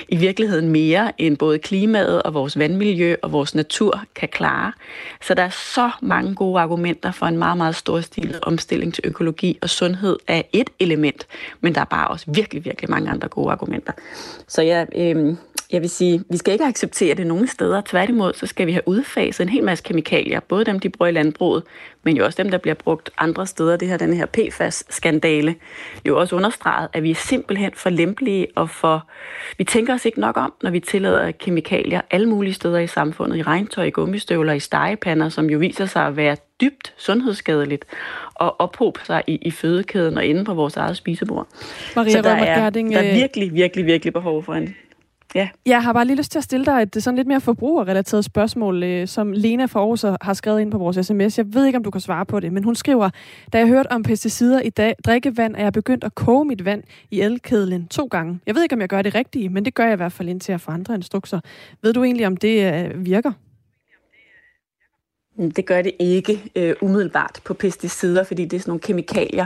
[0.07, 4.71] I virkeligheden mere end både klimaet og vores vandmiljø og vores natur kan klare.
[5.21, 9.03] Så der er så mange gode argumenter for en meget, meget stor stil omstilling til
[9.07, 11.27] økologi, og sundhed er et element,
[11.61, 13.93] men der er bare også virkelig, virkelig mange andre gode argumenter.
[14.47, 15.35] Så jeg, øh,
[15.71, 17.81] jeg vil sige, vi skal ikke acceptere det nogen steder.
[17.85, 20.39] Tværtimod, så skal vi have udfaset en hel masse kemikalier.
[20.39, 21.63] Både dem, de bruger i landbruget,
[22.03, 23.77] men jo også dem, der bliver brugt andre steder.
[23.77, 25.55] Det her, den her PFAS-skandale,
[26.07, 29.09] jo også understreget, at vi er simpelthen for lempelige og for...
[29.57, 33.37] Vi tænker os ikke nok om, når vi tillader kemikalier alle mulige steder i samfundet.
[33.37, 37.85] I regntøj, i gummistøvler, i stegepander, som jo viser sig at være dybt sundhedsskadeligt
[38.33, 41.47] og ophobe sig i, i fødekæden og inde på vores eget spisebord.
[41.95, 44.75] Maria Så der er, der er virkelig, virkelig, virkelig behov for en
[45.35, 45.49] Ja.
[45.65, 48.25] Jeg har bare lige lyst til at stille dig et øh, sådan lidt mere forbrugerrelateret
[48.25, 51.37] spørgsmål, øh, som Lena fra Aarhus har skrevet ind på vores sms.
[51.37, 53.09] Jeg ved ikke, om du kan svare på det, men hun skriver,
[53.53, 56.83] da jeg hørte om pesticider i dag, drikkevand, er jeg begyndt at koge mit vand
[57.11, 58.39] i elkedlen to gange.
[58.47, 60.29] Jeg ved ikke, om jeg gør det rigtige, men det gør jeg i hvert fald
[60.29, 61.39] indtil jeg forandrer instrukser.
[61.81, 63.31] Ved du egentlig, om det øh, virker?
[65.39, 69.45] Det gør det ikke øh, umiddelbart på pesticider, fordi det er sådan nogle kemikalier.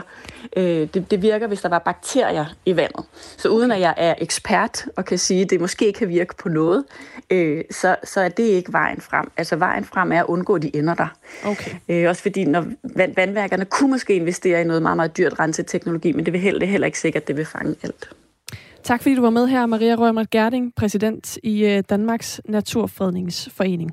[0.58, 3.06] Øh, det, det virker, hvis der var bakterier i vandet.
[3.38, 6.50] Så uden at jeg er ekspert og kan sige, at det måske kan virke på
[6.50, 6.84] noget,
[7.30, 9.32] øh, så, så er det ikke vejen frem.
[9.38, 11.08] Altså vejen frem er at undgå, at de ender der.
[11.46, 11.72] Okay.
[11.90, 16.12] Øh, også fordi når vand, vandværkerne kunne måske investere i noget meget, meget dyrt renseteknologi,
[16.12, 18.10] men det vil heller, det er heller ikke sikkert, at det vil fange alt.
[18.84, 23.92] Tak fordi du var med her, Maria Rømert Gerding, præsident i øh, Danmarks Naturfredningsforening.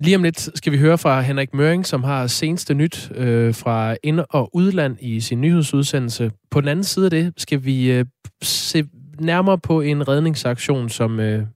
[0.00, 3.96] Lige om lidt skal vi høre fra Henrik Møring, som har seneste nyt øh, fra
[4.02, 6.30] ind- og udland i sin nyhedsudsendelse.
[6.50, 8.04] På den anden side af det skal vi øh,
[8.42, 8.84] se
[9.20, 11.46] nærmere på en redningsaktion, som øh,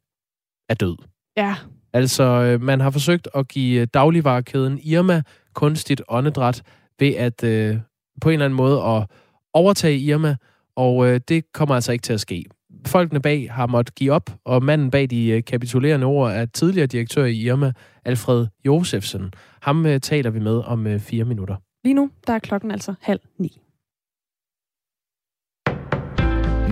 [0.68, 0.96] er død.
[1.36, 1.54] Ja.
[1.92, 5.22] Altså, øh, man har forsøgt at give øh, dagligvarekæden Irma
[5.54, 6.62] kunstigt åndedræt
[6.98, 7.76] ved at øh,
[8.20, 9.06] på en eller anden måde at
[9.52, 10.36] overtage Irma,
[10.76, 12.44] og øh, det kommer altså ikke til at ske.
[12.86, 16.86] Folkene bag har måttet give op, og manden bag de øh, kapitulerende ord er tidligere
[16.86, 17.72] direktør i Irma,
[18.04, 19.32] Alfred Josefsen.
[19.62, 21.56] Ham øh, taler vi med om øh, fire minutter.
[21.84, 23.60] Lige nu, der er klokken altså halv ni.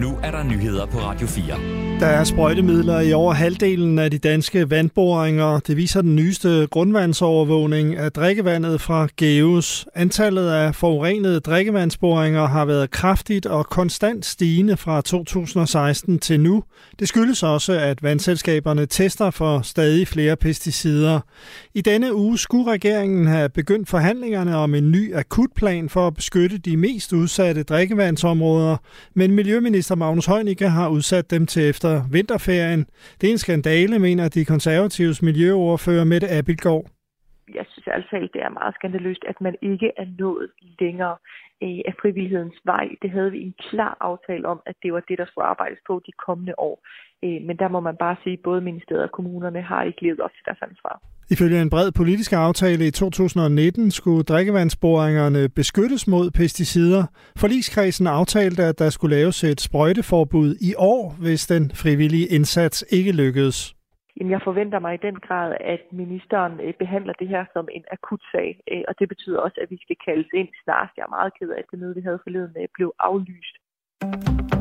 [0.01, 1.81] Nu er der nyheder på Radio 4.
[2.01, 5.59] Der er sprøjtemidler i over halvdelen af de danske vandboringer.
[5.59, 9.87] Det viser den nyeste grundvandsovervågning af drikkevandet fra Geus.
[9.95, 16.63] Antallet af forurenede drikkevandsboringer har været kraftigt og konstant stigende fra 2016 til nu.
[16.99, 21.21] Det skyldes også, at vandselskaberne tester for stadig flere pesticider.
[21.75, 26.59] I denne uge skulle regeringen have begyndt forhandlingerne om en ny akutplan for at beskytte
[26.59, 28.77] de mest udsatte drikkevandsområder,
[29.15, 32.87] men Miljøminister Magnus Heunicke har udsat dem til efter vinterferien.
[33.21, 36.85] Det er en skandale, mener de konservatives miljøoverfører Mette Abildgaard.
[37.55, 40.51] Jeg synes altså, det er meget skandaløst, at man ikke er nået
[40.81, 41.17] længere
[41.65, 42.87] øh, af frivillighedens vej.
[43.03, 46.03] Det havde vi en klar aftale om, at det var det, der skulle arbejdes på
[46.07, 46.77] de kommende år.
[47.25, 50.21] Øh, men der må man bare sige, at både ministeriet og kommunerne har ikke levet
[50.21, 51.03] op til deres ansvar.
[51.31, 57.05] Ifølge en bred politisk aftale i 2019 skulle drikkevandsboringerne beskyttes mod pesticider.
[57.37, 63.13] Forligskredsen aftalte, at der skulle laves et sprøjteforbud i år, hvis den frivillige indsats ikke
[63.13, 63.75] lykkedes.
[64.17, 68.23] Jeg forventer mig i den grad, at ministeren øh, behandler det her som en akut
[68.33, 70.91] sag, øh, og det betyder også, at vi skal kaldes ind snart.
[70.97, 73.57] Jeg er meget ked af, at det møde, vi havde forleden, øh, blev aflyst.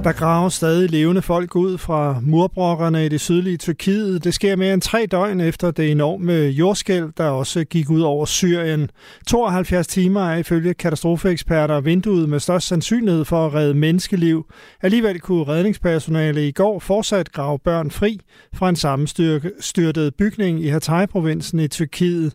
[0.03, 4.23] Der graver stadig levende folk ud fra murbrokkerne i det sydlige Tyrkiet.
[4.23, 8.25] Det sker mere end tre døgn efter det enorme jordskælv, der også gik ud over
[8.25, 8.89] Syrien.
[9.27, 14.45] 72 timer er ifølge katastrofeeksperter vinduet med størst sandsynlighed for at redde menneskeliv.
[14.81, 18.19] Alligevel kunne redningspersonale i går fortsat grave børn fri
[18.53, 22.33] fra en sammenstyrtet bygning i Hatay-provinsen i Tyrkiet.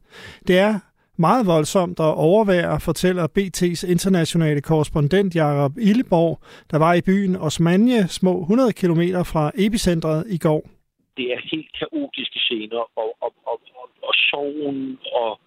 [0.48, 0.78] Det er
[1.16, 8.08] meget voldsomt og overvære, fortæller BT's internationale korrespondent Jakob Illeborg, der var i byen Osmanje,
[8.08, 10.68] små 100 km fra epicentret i går.
[11.16, 15.40] Det er helt kaotiske scener, og, og, og, og, og sorgen og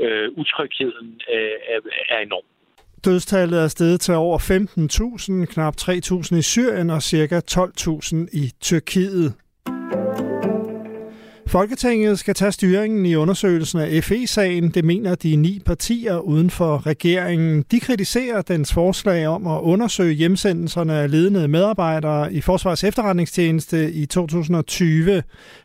[0.00, 2.44] øh, utrygheden er, er enorm.
[3.04, 7.40] Dødstallet er steget til over 15.000, knap 3.000 i Syrien og ca.
[7.50, 9.34] 12.000 i Tyrkiet.
[11.52, 14.70] Folketinget skal tage styringen i undersøgelsen af FE-sagen.
[14.70, 17.64] Det mener de ni partier uden for regeringen.
[17.70, 24.06] De kritiserer dens forslag om at undersøge hjemsendelserne af ledende medarbejdere i Forsvars efterretningstjeneste i
[24.06, 25.22] 2020.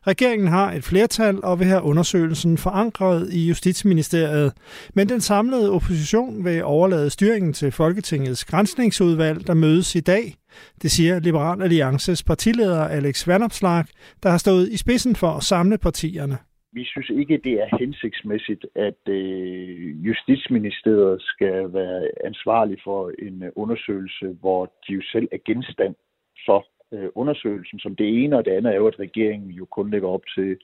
[0.08, 4.54] Regeringen har et flertal og vil have undersøgelsen forankret i Justitsministeriet.
[4.94, 10.38] Men den samlede opposition vil overlade styringen til Folketingets grænsningsudvalg, der mødes i dag.
[10.82, 13.84] Det siger Liberal Alliances partileder Alex Vanopslag,
[14.24, 16.38] der har stået i spidsen for at samle partierne.
[16.74, 23.52] Vi synes ikke, det er hensigtsmæssigt, at øh, Justitsministeriet skal være ansvarlig for en øh,
[23.56, 25.96] undersøgelse, hvor de jo selv er genstand
[26.46, 27.80] for øh, undersøgelsen.
[27.80, 30.58] Som det ene, og det andet er jo, at regeringen jo kun lægger op til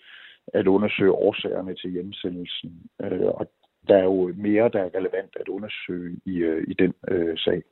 [0.53, 2.71] at undersøge årsagerne til hjemsendelsen.
[3.03, 3.51] Øh, og
[3.87, 7.63] der er jo mere, der er relevant at undersøge i, øh, i den øh, sag.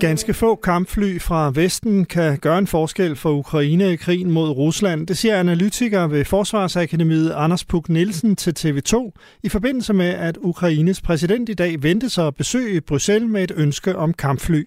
[0.00, 5.06] Ganske få kampfly fra Vesten kan gøre en forskel for Ukraine i krigen mod Rusland.
[5.06, 11.00] Det siger analytiker ved Forsvarsakademiet Anders Puk Nielsen til TV2 i forbindelse med, at Ukraines
[11.00, 14.64] præsident i dag vendte sig at besøge Bruxelles med et ønske om kampfly.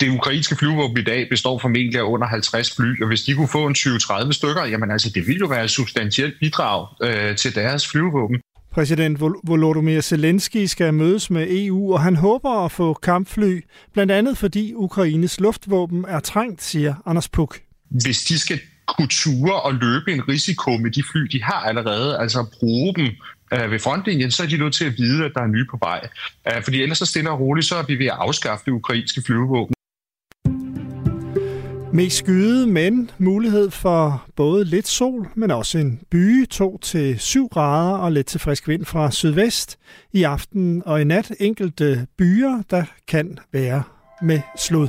[0.00, 3.48] Det ukrainske flyvåben i dag består formentlig af under 50 fly, og hvis de kunne
[3.48, 7.54] få en 20-30 stykker, jamen altså det ville jo være et substantielt bidrag øh, til
[7.54, 8.40] deres flyvåben.
[8.76, 14.38] Præsident Volodymyr Zelensky skal mødes med EU, og han håber at få kampfly, blandt andet
[14.38, 17.58] fordi Ukraines luftvåben er trængt, siger Anders Puk.
[17.90, 22.18] Hvis de skal kunne ture og løbe en risiko med de fly, de har allerede,
[22.18, 23.06] altså bruge dem
[23.52, 25.78] øh, ved frontlinjen, så er de nødt til at vide, at der er nye på
[25.82, 26.08] vej.
[26.48, 29.22] Øh, fordi ellers så stille og roligt, så er vi ved at afskaffe det ukrainske
[29.26, 29.75] flyvåben.
[31.96, 38.12] Mest skyde, men mulighed for både lidt sol, men også en by 2-7 grader og
[38.12, 39.76] lidt til frisk vind fra sydvest.
[40.12, 43.82] I aften og i nat enkelte byer, der kan være
[44.22, 44.88] med slud.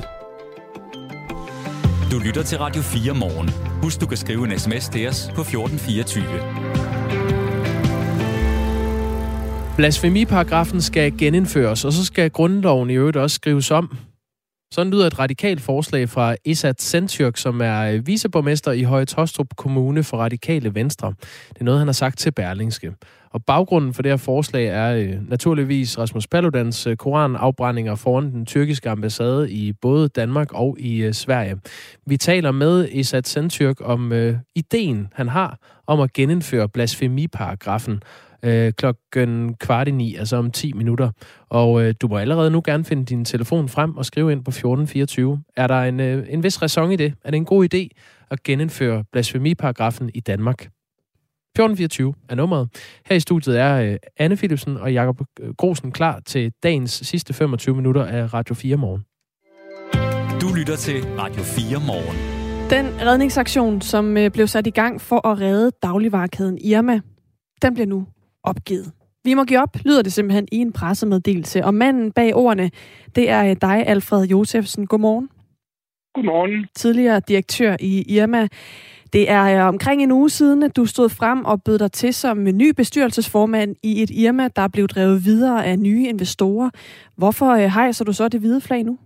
[2.12, 3.50] Du lytter til Radio 4 morgen.
[3.82, 6.24] Husk, du kan skrive en sms til os på 1424.
[9.76, 13.96] Blasfemiparagrafen skal genindføres, og så skal grundloven i øvrigt også skrives om.
[14.72, 19.56] Sådan lyder et radikalt forslag fra Isat Sentyrk, som er øh, viceborgmester i Høje Tostrup
[19.56, 21.14] Kommune for Radikale Venstre.
[21.48, 22.92] Det er noget, han har sagt til Berlingske.
[23.30, 28.46] Og baggrunden for det her forslag er øh, naturligvis Rasmus Paludans øh, koranafbrændinger foran den
[28.46, 31.56] tyrkiske ambassade i både Danmark og i øh, Sverige.
[32.06, 38.02] Vi taler med Isat Sentyrk om øh, ideen, han har om at genindføre blasfemiparagrafen
[38.42, 41.10] øh, klokken kvart i ni, altså om 10 minutter.
[41.48, 44.50] Og øh, du må allerede nu gerne finde din telefon frem og skrive ind på
[44.50, 45.42] 1424.
[45.56, 47.14] Er der en, øh, en vis ræson i det?
[47.24, 47.88] Er det en god idé
[48.30, 50.68] at genindføre blasfemiparagrafen i Danmark?
[51.58, 52.68] 1424 er nummeret.
[53.06, 57.34] Her i studiet er øh, Anne Philipsen og Jakob øh, Grosen klar til dagens sidste
[57.34, 59.04] 25 minutter af Radio 4 Morgen.
[60.40, 62.38] Du lytter til Radio 4 Morgen.
[62.70, 67.00] Den redningsaktion, som øh, blev sat i gang for at redde dagligvarekæden Irma,
[67.62, 68.06] den bliver nu
[68.44, 68.92] opgivet.
[69.24, 71.64] Vi må give op, lyder det simpelthen i en pressemeddelelse.
[71.64, 72.70] Og manden bag ordene,
[73.14, 74.86] det er dig, Alfred Josefsen.
[74.86, 75.28] Godmorgen.
[76.14, 76.66] Godmorgen.
[76.74, 78.48] Tidligere direktør i Irma.
[79.12, 82.14] Det er øh, omkring en uge siden, at du stod frem og bød dig til
[82.14, 86.70] som ny bestyrelsesformand i et Irma, der blev drevet videre af nye investorer.
[87.16, 88.98] Hvorfor øh, hejser du så det hvide flag nu?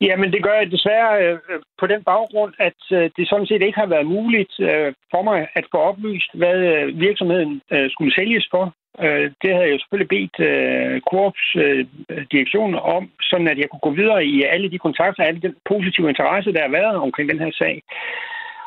[0.00, 3.62] Jamen, det gør jeg desværre øh, øh, på den baggrund, at øh, det sådan set
[3.62, 8.14] ikke har været muligt øh, for mig at få oplyst, hvad øh, virksomheden øh, skulle
[8.14, 8.64] sælges for.
[9.04, 11.86] Øh, det havde jeg jo selvfølgelig bedt øh, Coops øh,
[12.32, 15.54] direktion om, sådan at jeg kunne gå videre i alle de kontakter, og alle den
[15.64, 17.82] positive interesse, der har været omkring den her sag.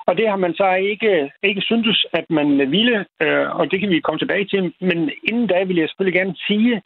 [0.09, 3.89] Og det har man så ikke, ikke syntes, at man ville, øh, og det kan
[3.89, 4.73] vi komme tilbage til.
[4.81, 6.81] Men inden da vil jeg selvfølgelig gerne sige,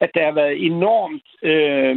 [0.00, 1.96] at der har været enormt øh,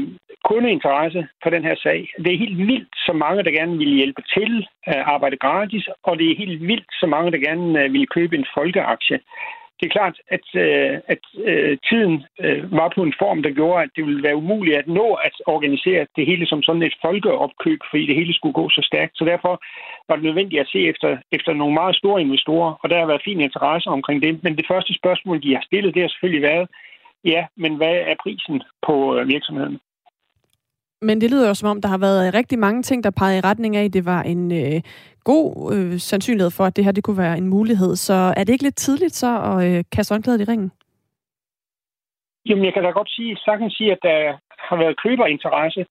[0.50, 2.00] kundeinteresse for den her sag.
[2.24, 6.20] Det er helt vildt, så mange, der gerne vil hjælpe til at arbejde gratis, og
[6.20, 9.20] det er helt vildt, så mange, der gerne øh, vil købe en folkeaktie
[9.80, 13.84] det er klart, at, øh, at øh, tiden øh, var på en form, der gjorde,
[13.84, 17.80] at det ville være umuligt at nå at organisere det hele som sådan et folkeopkøb,
[17.90, 19.18] fordi det hele skulle gå så stærkt.
[19.18, 19.54] Så derfor
[20.08, 23.28] var det nødvendigt at se efter, efter nogle meget store investorer, og der har været
[23.28, 24.44] fin interesse omkring det.
[24.44, 26.68] Men det første spørgsmål, de har stillet, det har selvfølgelig været,
[27.26, 29.80] ja, men hvad er prisen på øh, virksomheden?
[31.02, 33.38] Men det lyder jo som om, der har været øh, rigtig mange ting, der pegede
[33.38, 34.82] i retning af, at det var en øh,
[35.24, 37.96] god øh, sandsynlighed for, at det her det kunne være en mulighed.
[37.96, 40.72] Så er det ikke lidt tidligt så at øh, kaste håndklædet i ringen?
[42.46, 44.38] Jamen, jeg kan da godt sige, sagtens sige, at der
[44.70, 45.86] har været køberinteresse.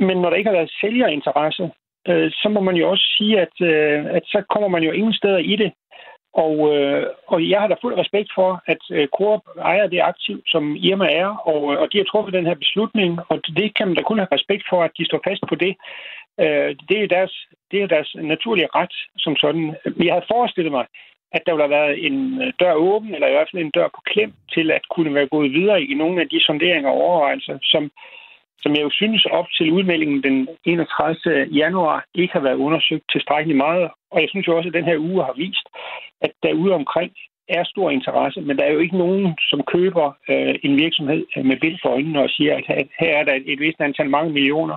[0.00, 1.70] Men når der ikke har været sælgerinteresse,
[2.08, 5.14] øh, så må man jo også sige, at, øh, at så kommer man jo ingen
[5.14, 5.72] steder i det.
[6.34, 10.42] Og, øh, og jeg har da fuld respekt for, at øh, Coop ejer det aktiv,
[10.46, 13.86] som Irma er, og, øh, og de har truffet den her beslutning, og det kan
[13.86, 15.74] man da kun have respekt for, at de står fast på det.
[16.40, 17.34] Øh, det, er deres,
[17.70, 19.76] det er deres naturlige ret som sådan.
[20.04, 20.86] Jeg havde forestillet mig,
[21.32, 22.18] at der ville have været en
[22.60, 25.52] dør åben, eller i hvert fald en dør på klem, til at kunne være gået
[25.52, 27.90] videre i nogle af de sonderinger og overvejelser, som,
[28.62, 31.48] som jeg jo synes op til udmeldingen den 31.
[31.62, 33.90] januar ikke har været undersøgt tilstrækkeligt meget.
[34.10, 35.66] Og jeg synes jo også, at den her uge har vist,
[36.20, 37.12] at der ude omkring
[37.48, 41.44] er stor interesse, men der er jo ikke nogen, som køber øh, en virksomhed øh,
[41.44, 44.32] med bind for øjnene og siger, at her er der et, et vist antal mange
[44.32, 44.76] millioner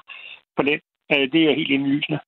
[0.58, 0.80] på den.
[1.12, 2.20] Øh, det er helt indlysende.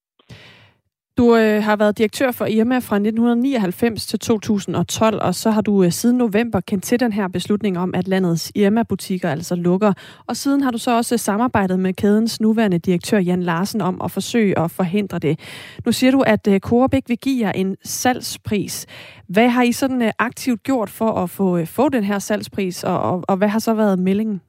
[1.18, 5.82] Du øh, har været direktør for Irma fra 1999 til 2012, og så har du
[5.82, 9.92] øh, siden november kendt til den her beslutning om, at landets Irma-butikker altså lukker.
[10.26, 14.10] Og siden har du så også samarbejdet med kædens nuværende direktør Jan Larsen om at
[14.10, 15.40] forsøge at forhindre det.
[15.86, 18.86] Nu siger du, at øh, Coop ikke vil give jer en salgspris.
[19.28, 22.84] Hvad har I sådan øh, aktivt gjort for at få, øh, få den her salgspris,
[22.84, 24.40] og, og, og hvad har så været meldingen?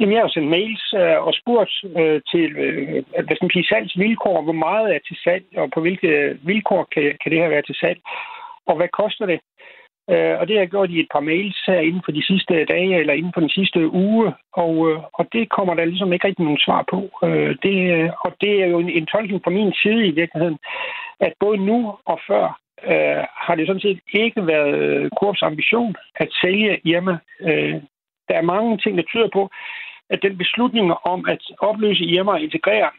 [0.00, 3.70] Jamen, jeg har sendt mails øh, og spurgt øh, til øh, hvad skal man sige,
[3.70, 7.62] salgsvilkår, hvor meget er til salg, og på hvilke vilkår kan, kan det her være
[7.62, 8.00] til salg,
[8.66, 9.40] og hvad koster det?
[10.10, 12.64] Øh, og det har jeg gjort i et par mails her inden for de sidste
[12.64, 16.26] dage, eller inden for den sidste uge, og, øh, og det kommer der ligesom ikke
[16.26, 17.00] rigtig nogen svar på.
[17.26, 20.58] Øh, det, øh, og det er jo en, en tolkning fra min side i virkeligheden,
[21.20, 22.44] at både nu og før
[22.90, 27.18] øh, har det sådan set ikke været Korps ambition at sælge Irma.
[27.40, 27.74] Øh,
[28.28, 29.50] der er mange ting, der tyder på,
[30.10, 32.90] at den beslutning om at opløse Irma og integrere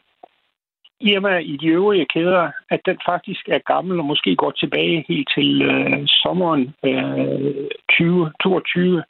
[1.01, 5.29] Irma i de øvrige kæder, at den faktisk er gammel og måske går tilbage helt
[5.35, 9.03] til øh, sommeren øh, 2022.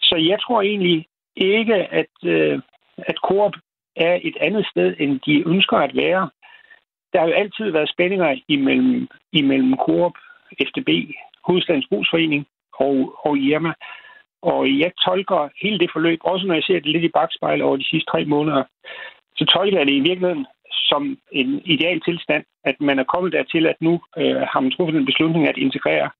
[0.00, 2.60] Så jeg tror egentlig ikke, at, øh,
[2.98, 3.52] at Coop
[3.96, 6.30] er et andet sted, end de ønsker at være.
[7.12, 10.12] Der har jo altid været spændinger imellem, imellem Coop,
[10.68, 10.88] FDB,
[11.46, 13.72] Hovedstadens Brugsforening og, og Irma.
[14.42, 17.76] Og jeg tolker hele det forløb, også når jeg ser det lidt i bagspejl over
[17.76, 18.62] de sidste tre måneder,
[19.36, 23.66] så tolker jeg det i virkeligheden som en ideal tilstand, at man er kommet dertil,
[23.66, 26.10] at nu øh, har man truffet den beslutning at integrere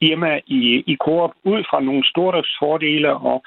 [0.00, 3.44] Irma i, i Coop ud fra nogle stordriftsfordele og,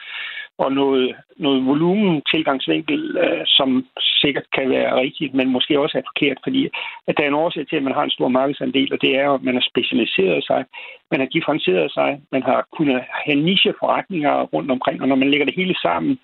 [0.64, 3.86] og noget, noget volumen tilgangsvinkel, øh, som
[4.22, 6.70] sikkert kan være rigtigt, men måske også er forkert, fordi
[7.08, 9.24] at der er en årsag til, at man har en stor markedsandel, og det er
[9.26, 10.66] jo, at man har specialiseret sig,
[11.12, 15.46] man har differentieret sig, man har kunnet have nicheforretninger rundt omkring, og når man lægger
[15.46, 16.20] det hele sammen,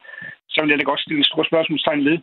[0.50, 2.18] så vil jeg da godt stille et stort spørgsmålstegn ved,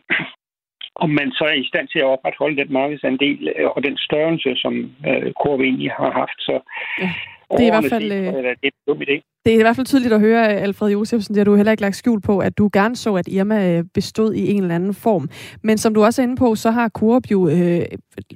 [0.95, 4.55] om man så er i stand til at opretholde den markedsandel øh, og den størrelse,
[4.55, 4.73] som
[5.07, 6.39] øh, Corp egentlig har haft.
[6.39, 6.55] Så
[7.01, 7.09] ja,
[7.57, 8.11] det er i hvert fald...
[8.11, 8.25] Øh,
[8.61, 9.15] det er en dum idé.
[9.45, 11.81] Det er i hvert fald tydeligt at høre, Alfred Josefsen, det har du heller ikke
[11.81, 14.93] lagt skjul på, at du gerne så, at Irma øh, bestod i en eller anden
[14.93, 15.29] form.
[15.63, 17.81] Men som du også er inde på, så har Coop jo øh,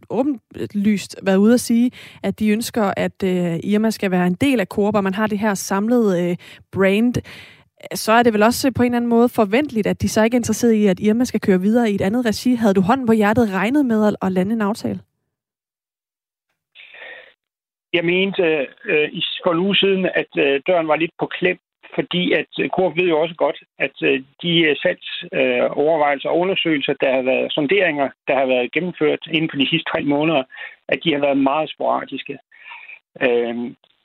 [0.10, 1.92] åbenlyst været ude at sige,
[2.24, 5.28] at de ønsker, at øh, Irma skal være en del af Coop, og man har
[5.28, 6.36] det her samlede øh,
[6.72, 7.14] brand.
[7.94, 10.24] Så er det vel også øh, på en eller anden måde forventeligt, at de så
[10.24, 12.56] ikke er interesseret i, at Irma skal køre videre i et andet regi.
[12.56, 15.00] Havde du hånden på hjertet regnet med at, lande en aftale?
[17.94, 18.44] Jeg mente
[18.86, 19.10] øh,
[19.44, 21.60] for en uge siden, at øh, døren var lidt på klem,
[21.96, 26.40] fordi at øh, Coop ved jo også godt, at øh, de øh, salgsovervejelser øh, og
[26.40, 30.44] undersøgelser, der har været sonderinger, der har været gennemført inden for de sidste tre måneder,
[30.88, 32.38] at de har været meget sporadiske.
[33.26, 33.56] Øh,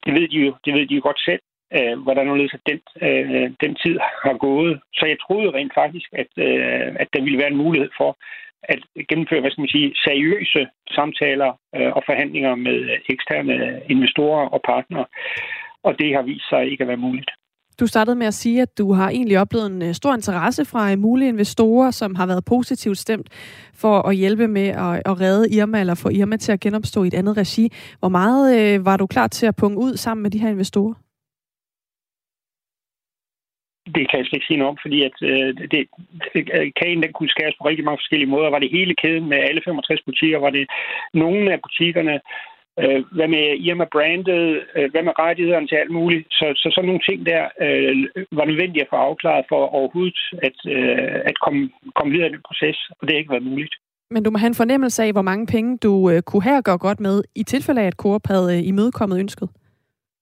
[0.04, 1.42] det ved de jo, det ved de jo godt selv,
[1.76, 3.96] øh, hvordan hvorledes den, øh, den tid
[4.26, 4.80] har gået.
[4.94, 8.10] Så jeg troede rent faktisk, at, øh, at der ville være en mulighed for,
[8.62, 14.60] at gennemføre, hvad skal man sige, seriøse samtaler øh, og forhandlinger med eksterne investorer og
[14.72, 15.06] partnere.
[15.82, 17.30] Og det har vist sig ikke at være muligt.
[17.80, 20.92] Du startede med at sige, at du har egentlig oplevet en øh, stor interesse fra
[20.92, 23.28] øh, mulige investorer, som har været positivt stemt
[23.74, 27.06] for at hjælpe med at, at redde Irma eller få Irma til at genopstå i
[27.06, 27.72] et andet regi.
[27.98, 30.94] Hvor meget øh, var du klar til at punge ud sammen med de her investorer?
[33.86, 35.80] Det kan jeg slet ikke sige noget om, fordi at, øh, det,
[36.80, 38.50] kagen den kunne skæres på rigtig mange forskellige måder.
[38.50, 40.38] Var det hele kæden med alle 65 butikker?
[40.38, 40.66] Var det
[41.14, 42.20] nogle af butikkerne?
[42.82, 44.44] Øh, hvad med Irma brandet?
[44.76, 46.26] Øh, hvad med rettighederne til alt muligt?
[46.30, 47.94] Så, så sådan nogle ting der øh,
[48.38, 52.44] var nødvendige at få afklaret for overhovedet at, øh, at komme, komme videre i den
[52.48, 53.74] proces, og det har ikke været muligt.
[54.10, 56.64] Men du må have en fornemmelse af, hvor mange penge du øh, kunne have at
[56.64, 59.48] gøre godt med, i tilfælde af, at Coop havde øh, imødekommet ønsket?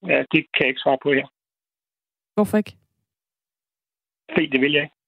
[0.07, 1.27] Ja, det kan jeg ikke svare på her.
[2.35, 2.73] Hvorfor ikke?
[4.35, 5.01] Fordi det vil jeg ikke.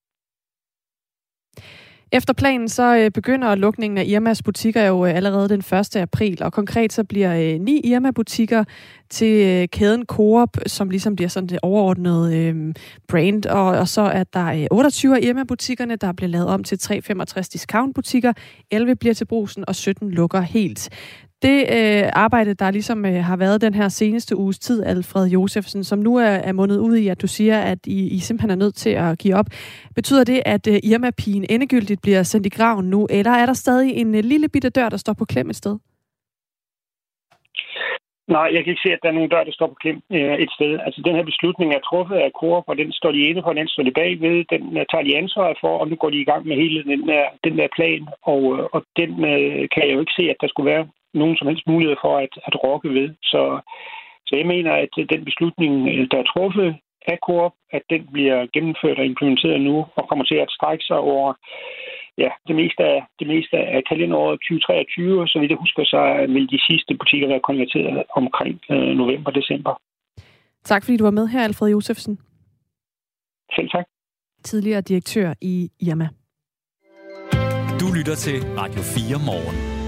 [2.15, 5.97] Efter planen så øh, begynder lukningen af Irmas butikker jo øh, allerede den 1.
[5.97, 8.65] april, og konkret så bliver øh, ni Irma-butikker
[9.11, 12.75] til kæden Coop, som ligesom bliver sådan det overordnede
[13.09, 17.49] brand, og, og så er der 28 af Irma-butikkerne, der bliver lavet om til 365
[17.49, 18.33] discount-butikker,
[18.71, 20.91] 11 bliver til brusen, og 17 lukker helt.
[21.43, 25.85] Det øh, arbejde, der ligesom øh, har været den her seneste uges tid, Alfred Josefsen,
[25.85, 28.65] som nu er, er mundet ud i, at du siger, at I, I simpelthen er
[28.65, 29.47] nødt til at give op.
[29.95, 33.97] Betyder det, at øh, Irma-pigen endegyldigt bliver sendt i graven nu, eller er der stadig
[33.97, 35.79] en øh, lille bitte dør, der står på klem et sted?
[38.29, 40.37] Nej, jeg kan ikke se, at der er nogen dør, der står på klem øh,
[40.45, 40.73] et sted.
[40.87, 43.69] Altså, den her beslutning er truffet af Coop, og den står de inde for, den
[43.69, 44.45] står de bagved.
[44.55, 47.03] Den uh, tager de ansvaret for, og nu går de i gang med hele den
[47.09, 48.03] der, den der plan.
[48.33, 50.85] Og, uh, og den uh, kan jeg jo ikke se, at der skulle være
[51.15, 53.09] nogen som helst mulighed for at, at rokke ved.
[53.23, 53.61] Så,
[54.27, 55.75] så jeg mener, at den beslutning,
[56.11, 60.39] der er truffet af Coop, at den bliver gennemført og implementeret nu, og kommer til
[60.45, 61.35] at strække sig over
[62.19, 66.27] ja, det meste af, det meste af kalenderåret 2023, og så vidt jeg husker, så
[66.35, 69.75] vil de sidste butikker være konverteret omkring øh, november-december.
[70.65, 72.19] Tak fordi du var med her, Alfred Josefsen.
[73.57, 73.85] Selv tak.
[74.45, 76.09] Tidligere direktør i Irma.
[77.81, 79.82] Du lytter til Radio 4 morgen.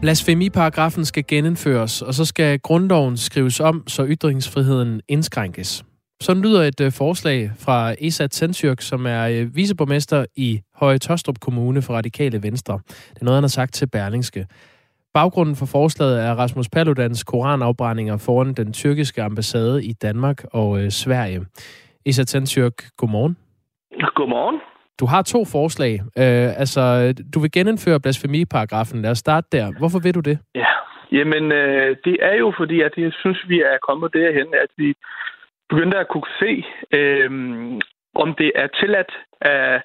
[0.00, 5.84] Blasfemiparagrafen skal genindføres, og så skal grundloven skrives om, så ytringsfriheden indskrænkes.
[6.20, 11.40] Sådan lyder et øh, forslag fra Esat Sensyrk, som er øh, viceborgmester i Høje Tostrup
[11.40, 12.80] Kommune for Radikale Venstre.
[12.88, 14.46] Det er noget, han har sagt til Berlingske.
[15.14, 20.90] Baggrunden for forslaget er Rasmus Paludans koranafbrændinger foran den tyrkiske ambassade i Danmark og øh,
[20.90, 21.40] Sverige.
[22.06, 23.36] Esat Sensyrk, godmorgen.
[24.14, 24.69] Godmorgen.
[25.00, 25.92] Du har to forslag.
[26.22, 26.82] Øh, altså,
[27.34, 29.02] du vil genindføre blasfemiparagrafen.
[29.02, 29.66] Lad os starte der.
[29.78, 30.38] Hvorfor vil du det?
[30.54, 30.72] Ja,
[31.12, 34.94] jamen øh, det er jo fordi, at jeg synes, vi er kommet derhen, at vi
[35.70, 36.64] begyndte at kunne se,
[36.98, 37.30] øh,
[38.14, 39.82] om det er tilladt at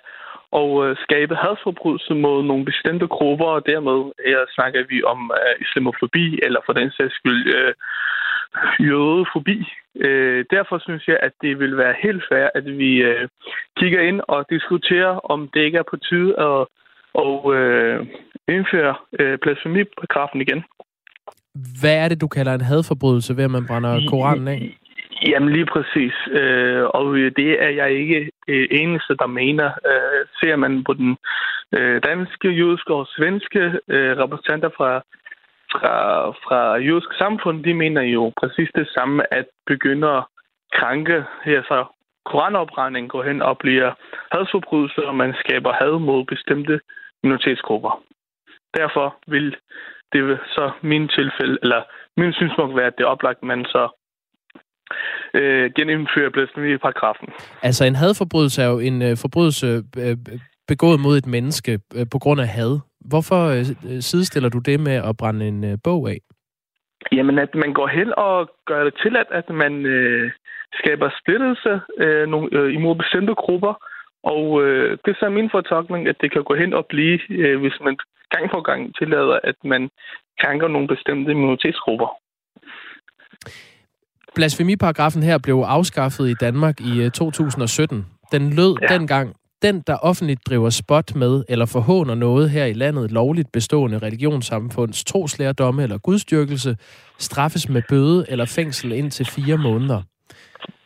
[0.61, 5.55] og øh, skabe hadsforbrydelse mod nogle bestemte grupper, og dermed her snakker vi om øh,
[5.63, 7.73] islamofobi, eller for den sags skyld øh,
[8.87, 9.57] jødefobi.
[9.95, 13.27] Uh, derfor synes jeg, at det vil være helt fair, at vi uh,
[13.79, 16.61] kigger ind og diskuterer, om det ikke er på tide at,
[17.23, 18.07] at uh,
[18.55, 20.63] indføre uh, blasfemiparagrafen igen.
[21.81, 24.77] Hvad er det, du kalder en hadforbrydelse ved, at man brænder Koranen af?
[25.27, 26.13] Jamen lige præcis.
[26.31, 29.69] Øh, og det er jeg ikke øh, eneste, der mener.
[29.91, 31.17] Øh, ser man på den
[31.77, 35.01] øh, danske, jødiske og svenske øh, repræsentanter fra,
[35.75, 35.95] fra,
[36.45, 40.23] fra jødisk samfund, de mener jo præcis det samme, at begynde at
[40.73, 41.85] krænke her så
[42.25, 43.91] koranopbrænding går hen og bliver
[44.31, 46.79] hadsforbrydelse, og man skaber had mod bestemte
[47.23, 48.03] minoritetsgrupper.
[48.77, 49.55] Derfor vil
[50.13, 51.81] det så min tilfælde, eller
[52.17, 53.83] min synspunkt være, at det er oplagt, at man så
[55.33, 57.27] øh, genindfører blasfemiparagrafen.
[57.61, 60.17] Altså en hadforbrydelse er jo en øh, forbrydelse øh, øh,
[60.67, 62.79] begået mod et menneske øh, på grund af had.
[63.11, 66.17] Hvorfor øh, sidestiller du det med at brænde en øh, bog af?
[67.11, 70.31] Jamen, at man går hen og gør det til, at man øh,
[70.73, 73.73] skaber splittelse øh, nogle, øh, imod bestemte grupper,
[74.23, 77.59] og øh, det er så min fortolkning, at det kan gå hen og blive, øh,
[77.61, 77.97] hvis man
[78.29, 79.89] gang på gang tillader, at man
[80.41, 82.09] krænker nogle bestemte minoritetsgrupper.
[84.35, 87.97] Blasfemiparagrafen her blev afskaffet i Danmark i 2017.
[87.97, 88.87] Øh, Den lød ja.
[88.93, 93.97] dengang, den, der offentligt driver spot med eller forhåner noget her i landet lovligt bestående
[93.97, 96.77] religionssamfunds troslærdomme eller gudstyrkelse,
[97.19, 100.01] straffes med bøde eller fængsel indtil fire måneder.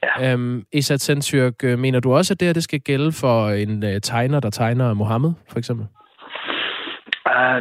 [0.03, 0.34] Ja.
[0.34, 3.84] Øhm, Isat Sensyrk, øh, mener du også, at det her det skal gælde for en
[3.84, 5.88] uh, tegner, der tegner Mohammed, for eksempel?
[7.26, 7.59] Uh,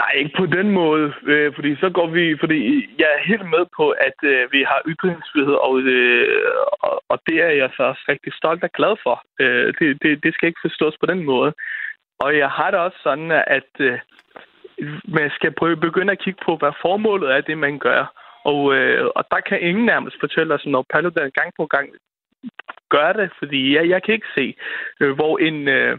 [0.00, 2.58] nej, ikke på den måde, uh, fordi så går vi, fordi
[2.98, 7.36] jeg er helt med på, at uh, vi har ytringsfrihed, og, uh, og, og det
[7.42, 9.16] er jeg så også rigtig stolt og glad for.
[9.42, 11.52] Uh, det, det, det skal ikke forstås på den måde.
[12.18, 13.98] Og jeg har det også sådan, at uh,
[15.18, 18.02] man skal prøve begynde at kigge på, hvad formålet er det, man gør.
[18.44, 21.88] Og, øh, og der kan ingen nærmest fortælle os, når Paludan gang på gang
[22.88, 24.54] gør det, fordi jeg, jeg kan ikke se,
[25.00, 25.98] øh, hvor en øh,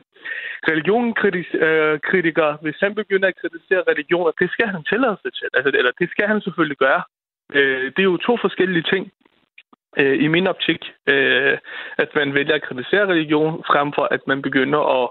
[0.69, 5.47] religionkritiker, øh, hvis han begynder at kritisere religioner, det skal han tillade sig til.
[5.53, 7.03] Altså, eller det skal han selvfølgelig gøre.
[7.53, 9.11] Øh, det er jo to forskellige ting
[9.97, 11.57] øh, i min optik, øh,
[11.97, 15.09] at man vælger at kritisere religion, frem for at man begynder at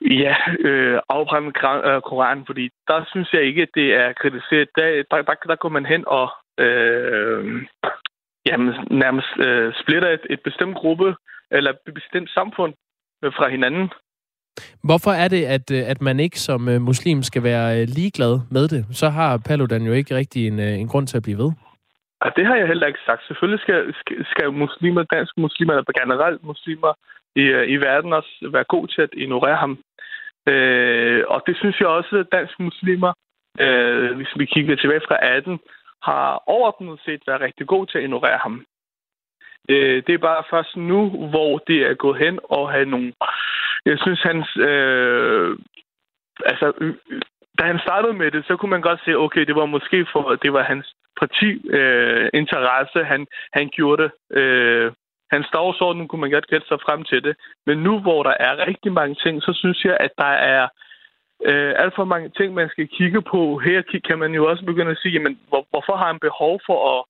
[0.00, 4.68] Ja, øh, afbrænde øh, Koranen, fordi der synes jeg ikke, at det er kritiseret.
[4.76, 7.62] Der, der, der, der går man hen og øh,
[8.46, 11.14] jamen, nærmest øh, splitter et, et bestemt gruppe
[11.50, 12.74] eller et bestemt samfund
[13.24, 13.90] øh, fra hinanden.
[14.88, 18.68] Hvorfor er det, at, øh, at man ikke som øh, muslim skal være ligeglad med
[18.68, 18.86] det?
[18.90, 21.50] Så har Paludan jo ikke rigtig en, en grund til at blive ved.
[22.24, 23.26] Ja, det har jeg heller ikke sagt.
[23.26, 26.92] Selvfølgelig skal, skal, skal muslimer, danske muslimer, eller generelt muslimer
[27.36, 29.78] i, i verden også være god til at ignorere ham.
[30.52, 33.12] Øh, og det synes jeg også, at danske muslimer,
[33.60, 35.58] øh, hvis vi kigger tilbage fra 18,
[36.08, 38.64] har overordnet set været rigtig god til at ignorere ham.
[39.68, 41.00] Øh, det er bare først nu,
[41.30, 43.12] hvor det er gået hen og have nogle...
[43.86, 44.56] Jeg synes, hans...
[44.56, 45.58] Øh,
[46.44, 46.66] altså,
[47.58, 50.38] da han startede med det, så kunne man godt se, okay, det var måske for,
[50.42, 54.38] det var hans parti øh, interesse, han, han gjorde det.
[54.38, 54.92] Øh,
[55.32, 57.36] hans dagsorden kunne man godt gætte sig frem til det.
[57.66, 60.68] Men nu, hvor der er rigtig mange ting, så synes jeg, at der er
[61.50, 63.58] øh, alt for mange ting, man skal kigge på.
[63.58, 66.78] Her kan man jo også begynde at sige, jamen, hvor, hvorfor har han behov for
[66.92, 67.00] at,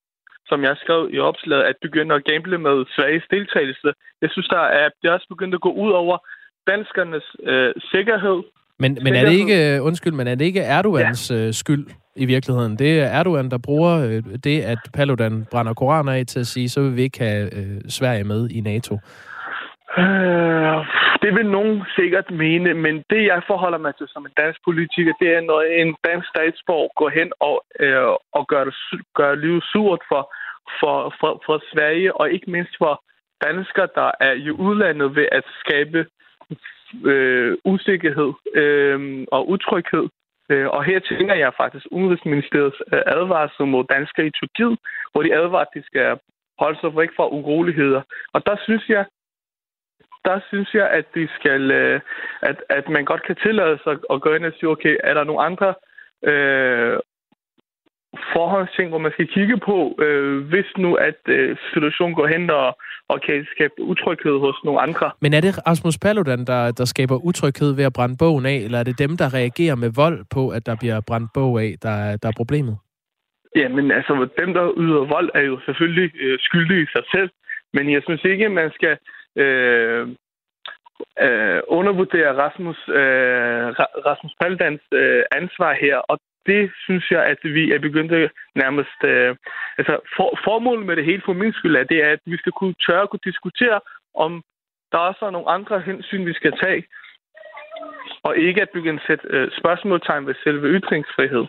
[0.50, 3.92] som jeg skrev i opslaget, at begynde at gamble med Sveriges deltagelse.
[4.22, 6.16] Jeg synes, der er, det er også begyndt at gå ud over
[6.70, 8.38] danskernes øh, sikkerhed.
[8.78, 11.36] Men, men er det ikke, undskyld, men er det ikke Erdogans ja.
[11.36, 12.78] Øh, skyld, i virkeligheden.
[12.78, 16.68] Det er Erdogan, der bruger øh, det, at Paludan brænder koraner af til at sige,
[16.68, 18.98] så vil vi ikke have øh, Sverige med i NATO.
[20.02, 20.78] Øh,
[21.22, 25.12] det vil nogen sikkert mene, men det jeg forholder mig til som en dansk politiker,
[25.20, 28.74] det er, når en dansk statsborg går hen og, øh, og gør, det,
[29.14, 30.22] gør livet surt for,
[30.80, 33.02] for, for, for Sverige, og ikke mindst for
[33.44, 36.06] danskere, der er i udlandet ved at skabe
[37.04, 40.08] øh, usikkerhed øh, og utryghed
[40.50, 44.78] øh, og her tænker jeg faktisk Udenrigsministeriets øh, advarsel mod danskere i Tyrkiet,
[45.12, 46.18] hvor de advarer, at de skal
[46.58, 48.02] holde sig væk fra uroligheder.
[48.32, 49.04] Og der synes jeg,
[50.24, 52.00] der synes jeg, at de skal, øh,
[52.42, 55.24] at, at man godt kan tillade sig at gå ind og sige, okay, er der
[55.24, 55.74] nogle andre
[56.30, 56.98] øh,
[58.32, 62.78] forholdsting, hvor man skal kigge på, øh, hvis nu at øh, situationen går hen og,
[63.08, 65.10] og kan skabe utryghed hos nogle andre.
[65.20, 68.78] Men er det Rasmus Paludan, der, der skaber utryghed ved at brænde bogen af, eller
[68.78, 72.16] er det dem, der reagerer med vold på, at der bliver brændt bog af, der,
[72.22, 72.76] der er problemet?
[73.56, 77.30] Jamen altså, dem, der yder vold, er jo selvfølgelig øh, skyldige i sig selv,
[77.72, 78.96] men jeg synes ikke, man skal
[79.36, 80.08] øh,
[81.24, 83.66] øh, undervurderer Rasmus, øh,
[84.08, 88.98] Rasmus Paludans øh, ansvar her, og det synes jeg, at vi er begyndt at nærmest...
[89.04, 89.36] Øh,
[89.78, 92.52] altså, for, formålet med det hele for min skyld er, det er, at vi skal
[92.52, 93.80] kunne tørre at kunne diskutere,
[94.14, 94.42] om
[94.92, 96.84] der også er nogle andre hensyn, vi skal tage,
[98.22, 101.44] og ikke at begynde at sætte øh, spørgsmålstegn ved selve ytringsfrihed.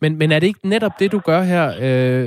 [0.00, 2.26] Men, men er det ikke netop det, du gør her, øh,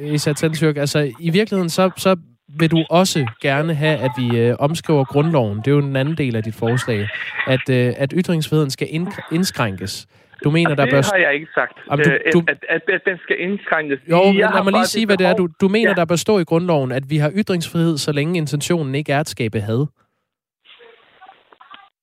[0.00, 0.76] øh Isat Tensjørg?
[0.76, 2.16] Altså, i virkeligheden, så, så
[2.48, 5.58] vil du også gerne have, at vi øh, omskriver grundloven.
[5.58, 7.08] Det er jo en anden del af dit forslag.
[7.46, 8.88] At, øh, at ytringsfriheden skal
[9.32, 10.06] indskrænkes.
[10.44, 11.02] Du mener, Og der det bør...
[11.12, 13.98] har jeg ikke sagt, Jamen, du- øh, du- At, at, at den skal indskrænkes.
[14.10, 15.34] Jo, men Jeg lad mig lige sige, hvad det er.
[15.34, 15.94] Du, du mener, Ja.
[15.94, 19.28] der bør stå i grundloven, at vi har ytringsfrihed, så længe intentionen ikke er at
[19.28, 19.86] skabe had.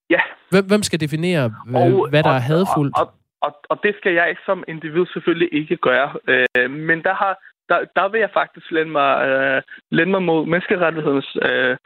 [0.10, 0.20] Ja.
[0.50, 2.98] Hvem, hvem skal definere, øh, Og- hvad der er og- hadfuldt?
[2.98, 3.08] Og,
[3.42, 6.10] og, og det skal jeg som individ selvfølgelig ikke gøre.
[6.30, 7.34] Øh, men der har
[7.70, 9.62] der, der vil jeg faktisk lande mig, øh,
[9.92, 11.78] lande mig mod menneskerettighedens øh,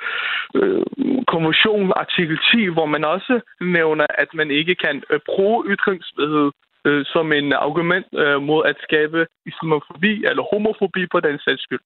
[0.55, 0.85] øh,
[1.27, 6.51] konvention, artikel 10, hvor man også nævner, at man ikke kan øh, bruge ytringsfrihed
[6.85, 11.85] øh, som en argument øh, mod at skabe islamofobi eller homofobi på den sags skyld.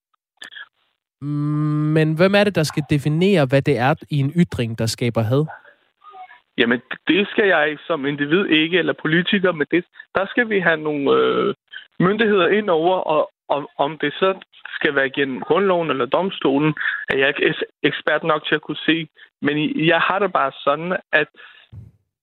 [1.95, 5.21] Men hvem er det, der skal definere, hvad det er i en ytring, der skaber
[5.21, 5.45] had?
[6.57, 9.85] Jamen, det skal jeg som individ ikke, eller politiker, men det,
[10.15, 11.53] der skal vi have nogle øh,
[11.99, 14.29] myndigheder ind over, og om, om det så
[14.77, 16.73] skal være gennem grundloven eller domstolen,
[17.09, 19.07] er jeg ikke ekspert nok til at kunne se.
[19.41, 19.55] Men
[19.87, 21.27] jeg har det bare sådan, at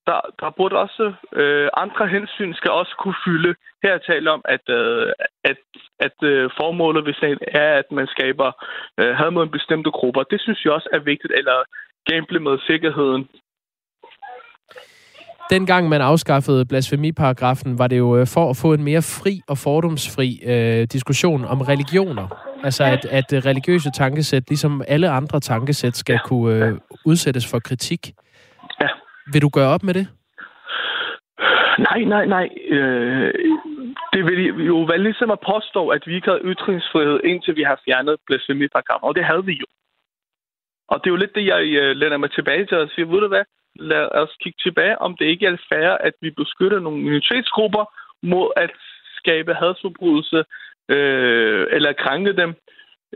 [0.09, 1.05] der, der burde også
[1.41, 3.55] øh, andre hensyn skal også kunne fylde.
[3.83, 5.12] Her er tale om, at, øh,
[5.45, 5.61] at,
[6.07, 8.49] at øh, formålet hvis det er, at man skaber
[9.01, 10.22] øh, had mod en bestemte grupper.
[10.22, 11.57] Det synes jeg også er vigtigt, eller
[12.11, 13.29] gamble med sikkerheden.
[15.51, 19.59] Dengang man afskaffede blasfemiparagrafen, var det jo øh, for at få en mere fri og
[19.59, 22.27] fordomsfri øh, diskussion om religioner.
[22.65, 26.29] Altså at, at øh, religiøse tankesæt, ligesom alle andre tankesæt, skal ja.
[26.29, 28.13] kunne øh, udsættes for kritik.
[28.81, 28.89] Ja.
[29.33, 30.07] Vil du gøre op med det?
[31.79, 32.49] Nej, nej, nej.
[32.69, 33.35] Øh,
[34.13, 37.81] det vil jo være ligesom at påstå, at vi ikke havde ytringsfrihed, indtil vi har
[37.85, 39.09] fjernet blasfemiparagrafen.
[39.09, 39.67] Og det havde vi jo.
[40.89, 43.21] Og det er jo lidt det, jeg øh, lænder mig tilbage til og siger, ved
[43.21, 43.45] du hvad,
[43.79, 47.85] lad os kigge tilbage, om det ikke er fair, at vi beskytter nogle minoritetsgrupper
[48.22, 48.70] mod at
[49.16, 50.45] skabe hadsforbrydelse
[50.89, 52.51] øh, eller krænke dem.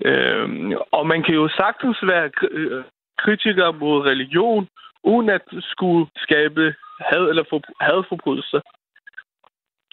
[0.04, 0.46] Øh,
[0.92, 2.84] og man kan jo sagtens være øh,
[3.18, 4.68] kritiker mod religion,
[5.04, 8.60] uden at skulle skabe had eller for, hadforbrydelse.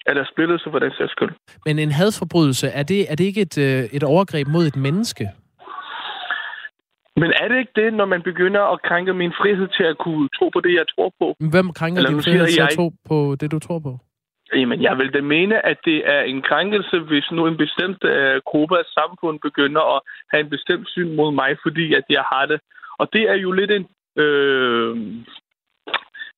[0.06, 1.34] Eller splittelse for den sags skyld.
[1.66, 5.30] Men en hadforbrydelse, er det, er det ikke et, øh, et overgreb mod et menneske?
[7.22, 10.30] Men er det ikke det, når man begynder at krænke min frihed til at kunne
[10.38, 11.28] tro på det, jeg tror på?
[11.54, 13.94] Hvem krænker Eller din frihed til at tro på det, du tror på?
[14.56, 18.42] Jamen, jeg vil da mene, at det er en krænkelse, hvis nu en bestemt øh,
[18.46, 20.02] gruppe af samfund begynder at
[20.32, 22.60] have en bestemt syn mod mig, fordi at jeg har det.
[23.00, 23.86] Og det er jo lidt en,
[24.24, 24.96] øh,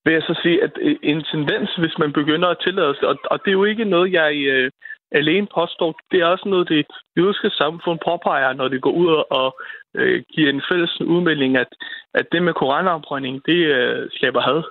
[0.03, 3.07] vil jeg så sige, at øh, en tendens, hvis man begynder at tillade sig.
[3.07, 4.71] Og, og det er jo ikke noget, jeg øh,
[5.11, 5.99] alene påstår.
[6.11, 6.85] Det er også noget, det
[7.17, 9.47] jødiske samfund påpeger, når det går ud og
[9.95, 11.67] øh, giver en fælles udmelding, at,
[12.13, 14.63] at det med koranafbrænding, det øh, skaber had.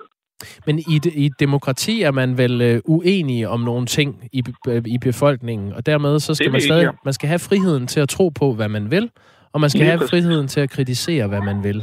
[0.65, 4.43] Men i, et- i et demokrati er man vel øh, uenig om nogle ting i,
[4.67, 8.09] øh, i befolkningen, og dermed så skal man stadig man skal have friheden til at
[8.09, 9.09] tro på, hvad man vil,
[9.53, 11.79] og man skal have friheden til at kritisere, hvad man vil.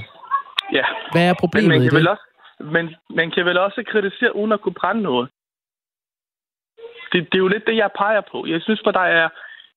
[0.72, 0.84] Ja.
[1.12, 1.98] Hvad er Men problemet man i kan, det?
[1.98, 2.22] vel også,
[2.76, 2.84] men
[3.16, 5.28] man kan vel også kritisere, uden at kunne brænde noget.
[7.12, 8.46] Det, det er jo lidt det, jeg peger på.
[8.46, 9.28] Jeg synes, for der er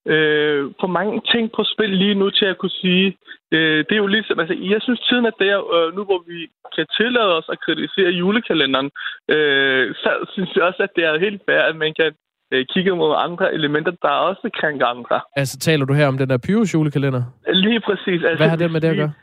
[0.08, 3.18] øh, for mange ting på spil lige nu til at kunne sige.
[3.52, 6.40] Øh, det er jo ligesom, altså, jeg synes, tiden er der, øh, nu hvor vi
[6.76, 8.90] kan tillade os at kritisere julekalenderen,
[9.30, 12.12] øh, så synes jeg også, at det er helt fair, at man kan
[12.52, 15.22] øh, kigge mod andre elementer, der også krænker andre.
[15.36, 17.24] Altså, taler du her om den der Pyrus julekalender?
[17.54, 18.24] Lige præcis.
[18.24, 19.14] Altså, Hvad har det med det at gøre?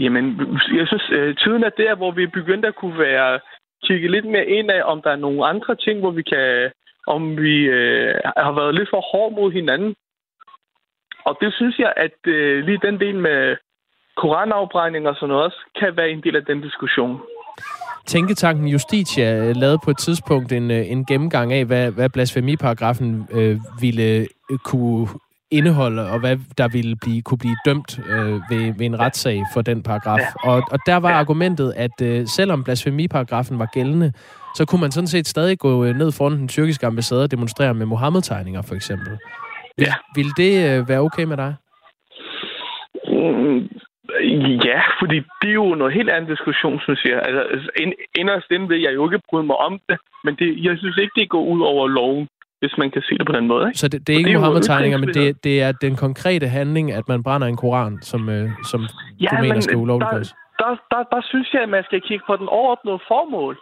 [0.00, 0.24] Jamen,
[0.78, 3.40] jeg synes, øh, tiden er der, hvor vi er begyndt at kunne være
[3.84, 6.70] kigge lidt mere ind af, om der er nogle andre ting, hvor vi kan,
[7.06, 9.94] om vi øh, har været lidt for hårde mod hinanden.
[11.24, 13.56] Og det synes jeg, at øh, lige den del med
[14.16, 17.20] koranafbrænding og sådan noget også, kan være en del af den diskussion.
[18.06, 23.28] Tænketanken Justitia øh, lavede på et tidspunkt en, øh, en gennemgang af, hvad, hvad blasfemiparagrafen
[23.32, 25.08] øh, ville øh, kunne
[25.50, 29.62] indeholde, og hvad der ville blive, kunne blive dømt øh, ved, ved en retssag for
[29.62, 30.20] den paragraf.
[30.42, 34.12] Og, og der var argumentet, at øh, selvom blasfemiparagrafen var gældende,
[34.58, 37.74] så kunne man sådan set stadig gå øh, ned foran den tyrkiske ambassade og demonstrere
[37.74, 39.12] med Mohammed-tegninger, for eksempel.
[39.78, 39.94] Vil, ja.
[40.16, 41.52] vil det øh, være okay med dig?
[43.08, 43.58] Mm,
[44.68, 47.18] ja, fordi det er jo noget helt andet diskussion, synes jeg.
[47.26, 50.74] Altså, ind, inderst inde vil jeg jo ikke bryde mig om det, men det, jeg
[50.78, 52.28] synes ikke, det går ud over loven,
[52.60, 53.64] hvis man kan sige det på den måde.
[53.68, 53.78] Ikke?
[53.78, 57.22] Så det, det er ikke Mohammed-tegninger, men det, det er den konkrete handling, at man
[57.22, 58.80] brænder en koran, som, øh, som
[59.20, 60.34] Ja, du mener men skal ulovliggøres.
[60.58, 63.58] der, der, der, der synes jeg, at man skal kigge på den overordnede formål.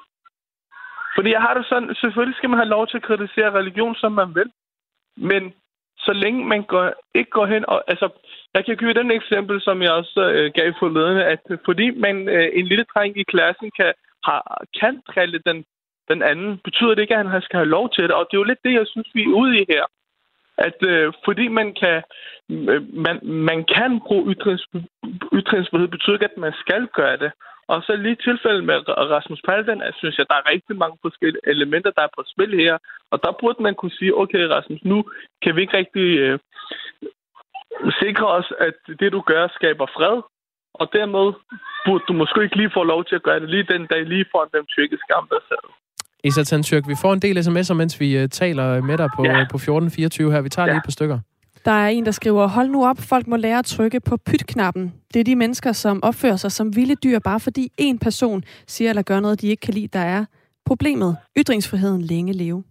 [1.14, 4.12] Fordi jeg har det sådan, selvfølgelig skal man have lov til at kritisere religion, som
[4.12, 4.50] man vil.
[5.16, 5.54] Men
[5.98, 7.84] så længe man går, ikke går hen og...
[7.86, 8.08] Altså,
[8.54, 12.48] jeg kan give den eksempel, som jeg også øh, gav forleden, at fordi man, øh,
[12.52, 13.92] en lille dreng i klassen kan,
[14.24, 15.64] har, kan drille den,
[16.10, 18.12] den anden, betyder det ikke, at han skal have lov til det.
[18.12, 19.84] Og det er jo lidt det, jeg synes, vi er ude i her.
[20.58, 22.02] At øh, fordi man kan,
[22.50, 24.66] øh, man, man kan bruge ytrings,
[25.32, 27.32] ytringsfrihed, betyder ikke, at man skal gøre det.
[27.72, 28.76] Og så lige i tilfælde med
[29.14, 32.52] Rasmus Paludan, jeg synes jeg, der er rigtig mange forskellige elementer, der er på spil
[32.62, 32.74] her.
[33.12, 34.98] Og der burde man kunne sige, okay Rasmus, nu
[35.42, 36.38] kan vi ikke rigtig øh,
[38.02, 40.16] sikre os, at det du gør skaber fred.
[40.80, 41.26] Og dermed
[41.86, 44.26] burde du måske ikke lige få lov til at gøre det lige den dag, lige
[44.32, 45.68] foran den tyrkiske ambassade.
[46.24, 49.46] Isatan Tyrk, vi får en del sms'er, mens vi uh, taler med dig på, ja.
[49.52, 50.40] på 1424 her.
[50.40, 50.72] Vi tager ja.
[50.72, 51.18] lige et par stykker.
[51.64, 54.94] Der er en, der skriver, hold nu op, folk må lære at trykke på pytknappen.
[55.14, 58.90] Det er de mennesker, som opfører sig som vilde dyr, bare fordi en person siger
[58.90, 60.24] eller gør noget, de ikke kan lide, der er
[60.66, 61.16] problemet.
[61.38, 62.64] Ytringsfriheden længe leve.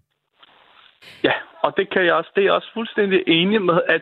[1.24, 1.34] Ja,
[1.64, 4.02] og det kan jeg også, det er jeg også fuldstændig enig med, at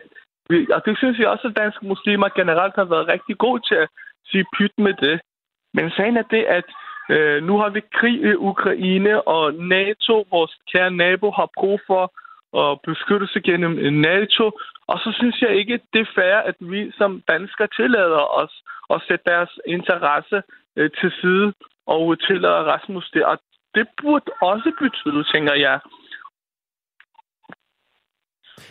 [0.50, 3.74] vi, og det synes jeg også, at danske muslimer generelt har været rigtig gode til
[3.74, 3.88] at
[4.30, 5.20] sige pyt med det.
[5.74, 6.68] Men sagen er det, at
[7.10, 12.12] øh, nu har vi krig i Ukraine, og NATO, vores kære nabo, har brug for
[12.52, 13.74] og beskyttelse gennem
[14.08, 14.44] NATO.
[14.86, 18.54] Og så synes jeg ikke, det er fair, at vi som danskere tillader os
[18.94, 20.42] at sætte deres interesse
[20.76, 21.52] øh, til side
[21.86, 23.24] og tillader Rasmus det.
[23.24, 23.38] Og
[23.74, 25.80] det burde også betyde, tænker jeg.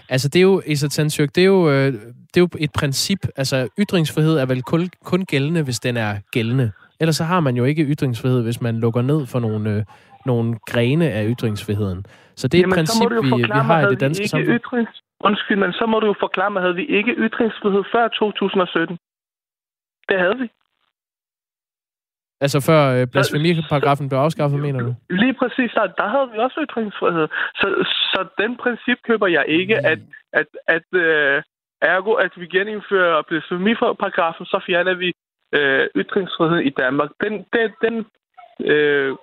[0.09, 1.93] Altså, det er jo, Issa Tansjøk, det er jo, øh,
[2.31, 3.19] det er jo et princip.
[3.35, 6.71] Altså, ytringsfrihed er vel kun, kun gældende, hvis den er gældende.
[6.99, 9.83] Ellers så har man jo ikke ytringsfrihed, hvis man lukker ned for nogle, øh,
[10.25, 12.05] nogle grene af ytringsfriheden.
[12.35, 14.59] Så det er Jamen, et princip, vi, vi har i det danske samfund.
[14.59, 15.01] Ytrings...
[15.23, 18.97] Undskyld, men så må du jo forklare mig, havde vi ikke ytringsfrihed før 2017?
[20.09, 20.47] Det havde vi.
[22.41, 24.95] Altså før øh, blasfemiparagrafen blev afskaffet, mener du?
[25.09, 27.27] Lige præcis, der, der havde vi også ytringsfrihed.
[27.55, 27.67] Så,
[28.11, 29.85] så den princip køber jeg ikke, mm.
[29.91, 29.99] at,
[30.33, 31.43] at, at øh,
[31.81, 35.13] ergo, at vi genindfører blasfemiparagrafen, så fjerner vi
[35.57, 37.09] øh, ytringsfrihed i Danmark.
[37.23, 37.95] Den, den, den,
[38.71, 39.15] øh,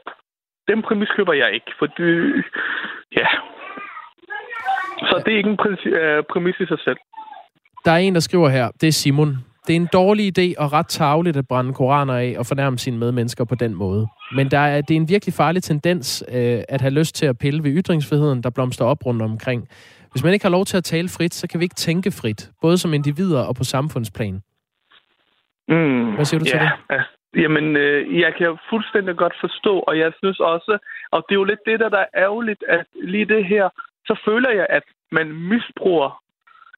[0.68, 2.44] den præmis køber jeg ikke, for det,
[3.16, 3.26] ja.
[5.08, 6.96] Så det er ikke en præmis, øh, præmis i sig selv.
[7.84, 9.36] Der er en, der skriver her, det er Simon.
[9.66, 12.98] Det er en dårlig idé og ret tageligt at brænde koraner af og fornærme sine
[12.98, 14.06] medmennesker på den måde.
[14.34, 17.38] Men der er, det er en virkelig farlig tendens øh, at have lyst til at
[17.38, 19.68] pille ved ytringsfriheden, der blomster op rundt omkring.
[20.12, 22.50] Hvis man ikke har lov til at tale frit, så kan vi ikke tænke frit,
[22.62, 24.42] både som individer og på samfundsplan.
[25.68, 27.02] Mm, Hvad siger du til ja, det?
[27.36, 30.78] Jamen, øh, jeg kan fuldstændig godt forstå, og jeg synes også,
[31.10, 33.68] og det er jo lidt det, der, der er ærgerligt, at lige det her,
[34.06, 36.22] så føler jeg, at man misbruger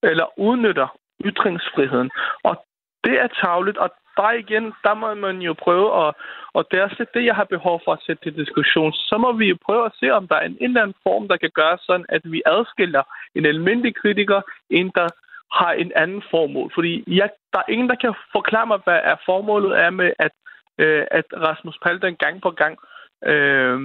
[0.03, 2.11] eller udnytter ytringsfriheden.
[2.43, 2.65] Og
[3.05, 6.15] det er tavligt, og der igen, der må man jo prøve at,
[6.53, 8.93] og det er også det, jeg har behov for at sætte til diskussion.
[8.93, 11.29] Så må vi jo prøve at se, om der er en, en eller anden form,
[11.29, 13.03] der kan gøre sådan, at vi adskiller
[13.35, 14.41] en almindelig kritiker,
[14.71, 15.09] en der
[15.53, 16.71] har en anden formål.
[16.75, 20.33] Fordi jeg, der er ingen, der kan forklare mig, hvad er formålet er med, at,
[20.79, 22.79] øh, at Rasmus Paludan gang på gang
[23.25, 23.77] øh,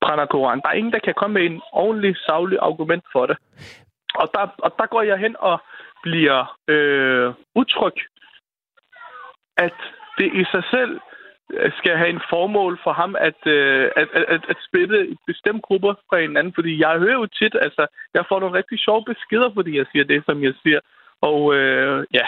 [0.00, 0.60] brænder Koran.
[0.60, 3.36] Der er ingen, der kan komme med en ordentlig, savlig argument for det.
[4.14, 5.58] Og der, og der går jeg hen og
[6.02, 7.96] bliver øh, utryg,
[9.56, 9.74] at
[10.18, 11.00] det i sig selv
[11.78, 15.94] skal have en formål for ham at, øh, at, at, at spille et bestemt grupper
[16.08, 16.52] fra hinanden.
[16.54, 20.04] Fordi jeg hører jo tit, altså, jeg får nogle rigtig sjove beskeder, fordi jeg siger
[20.04, 20.80] det, som jeg siger.
[21.20, 22.26] Og øh, ja.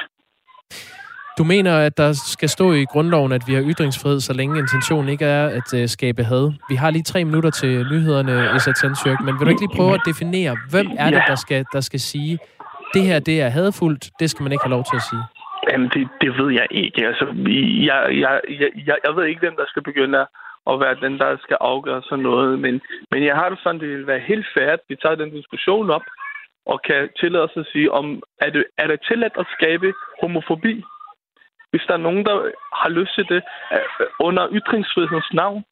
[1.38, 5.08] Du mener, at der skal stå i grundloven, at vi har ytringsfrihed, så længe intentionen
[5.08, 6.52] ikke er at uh, skabe had.
[6.68, 9.94] Vi har lige tre minutter til nyhederne, Issa Tansjørk, men vil du ikke lige prøve
[9.94, 12.38] at definere, hvem er det, der skal, der skal sige,
[12.94, 15.41] det her det er hadfuldt, det skal man ikke have lov til at sige?
[15.70, 17.06] Jamen, det, det ved jeg ikke.
[17.06, 17.24] Altså,
[17.88, 18.40] jeg, jeg,
[18.88, 20.18] jeg, jeg, ved ikke, hvem der skal begynde
[20.70, 22.58] at være den, der skal afgøre sådan noget.
[22.58, 25.30] Men, men jeg har det sådan, det vil være helt færdigt, at vi tager den
[25.30, 26.06] diskussion op
[26.66, 30.84] og kan tillade os at sige, om er det, er det tilladt at skabe homofobi?
[31.70, 32.36] Hvis der er nogen, der
[32.82, 33.42] har lyst til det
[33.72, 35.64] øh, under ytringsfrihedens navn.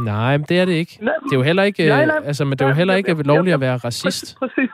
[0.00, 0.98] Nej, det er det ikke.
[1.00, 3.22] Nej, det er jo heller ikke, nej, nej, altså, men det er jo heller ikke
[3.22, 4.04] lovligt at være racist.
[4.04, 4.70] Præcis, præcis.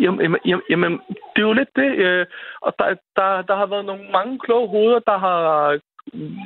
[0.00, 0.92] Jamen, jamen, jamen,
[1.32, 1.90] det er jo lidt det.
[2.04, 2.26] Øh,
[2.60, 2.86] og der,
[3.16, 5.40] der, der har været nogle mange kloge hoveder, der har...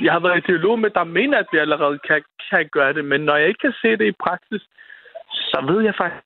[0.03, 3.05] Jeg har været i dialog med, der mener, at vi allerede kan, kan gøre det.
[3.05, 4.63] Men når jeg ikke kan se det i praksis,
[5.33, 6.25] så ved jeg faktisk...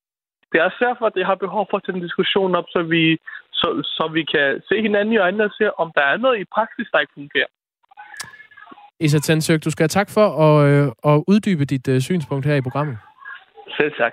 [0.53, 2.83] Det er også derfor, at jeg har behov for at tage en diskussion op, så
[2.83, 3.18] vi,
[3.53, 6.45] så, så vi kan se hinanden i øjnene og se, om der er noget i
[6.55, 7.51] praksis, der ikke fungerer.
[9.01, 12.55] Isa Tansøk, du skal have tak for at, øh, at uddybe dit uh, synspunkt her
[12.55, 12.99] i programmet.
[13.77, 14.12] Selv tak.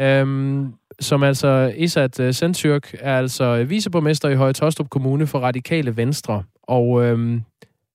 [0.00, 5.96] Øhm, som altså Isat uh, Sentyrk er altså viceborgmester i Høje Tostrup Kommune for Radikale
[5.96, 6.42] Venstre.
[6.62, 7.42] Og øhm,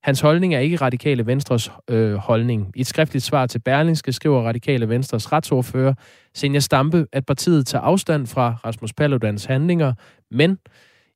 [0.04, 2.72] hans holdning er ikke Radikale Venstres øh, holdning.
[2.76, 5.93] I et skriftligt svar til Berlingske skriver Radikale Venstres retsordfører
[6.34, 9.93] Senja Stampe, at partiet tager afstand fra Rasmus Paludans handlinger,
[10.32, 10.58] men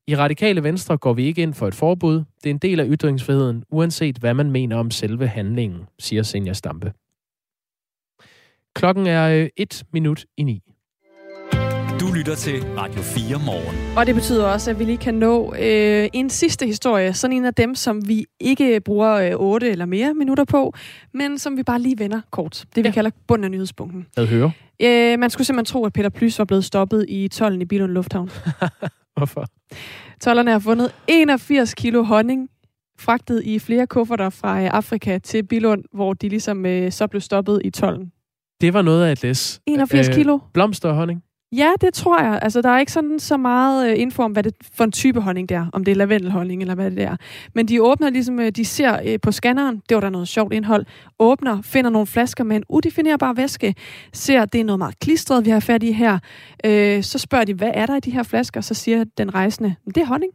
[0.07, 2.15] i Radikale Venstre går vi ikke ind for et forbud.
[2.15, 6.53] Det er en del af ytringsfriheden, uanset hvad man mener om selve handlingen, siger Senja
[6.53, 6.93] Stampe.
[8.75, 10.61] Klokken er øh, et minut i ni.
[11.99, 13.97] Du lytter til Radio 4 morgen.
[13.97, 17.13] Og det betyder også, at vi lige kan nå øh, en sidste historie.
[17.13, 20.73] Sådan en af dem, som vi ikke bruger øh, 8 eller mere minutter på,
[21.13, 22.65] men som vi bare lige vender kort.
[22.75, 22.93] Det vi ja.
[22.93, 24.05] kalder bunden af nyhedspunkten.
[24.17, 24.49] Jeg hører.
[24.81, 27.91] Øh, man skulle simpelthen tro, at Peter Plys var blevet stoppet i tollen i Billund
[27.91, 28.29] Lufthavn.
[29.17, 29.45] Hvorfor?
[30.21, 32.49] Tollerne har fundet 81 kilo honning
[32.99, 37.21] fragtet i flere kufferter fra øh, Afrika til Billund, hvor de ligesom øh, så blev
[37.21, 38.11] stoppet i tollen.
[38.61, 39.61] Det var noget af et læs.
[39.65, 40.39] 81 kilo.
[40.53, 41.23] Blomster og honning.
[41.55, 42.39] Ja, det tror jeg.
[42.41, 45.21] Altså, der er ikke sådan så meget øh, info om, hvad det for en type
[45.21, 45.65] honning det er.
[45.73, 47.15] Om det er lavendelhonning, eller hvad det er.
[47.55, 50.53] Men de åbner ligesom, øh, de ser øh, på scanneren, det var der noget sjovt
[50.53, 50.85] indhold,
[51.19, 53.75] åbner, finder nogle flasker med en udefinerbar væske,
[54.13, 56.19] ser, det er noget meget klistret, vi har fat i her.
[56.65, 58.61] Øh, så spørger de, hvad er der i de her flasker?
[58.61, 60.31] Så siger den rejsende, det er honning.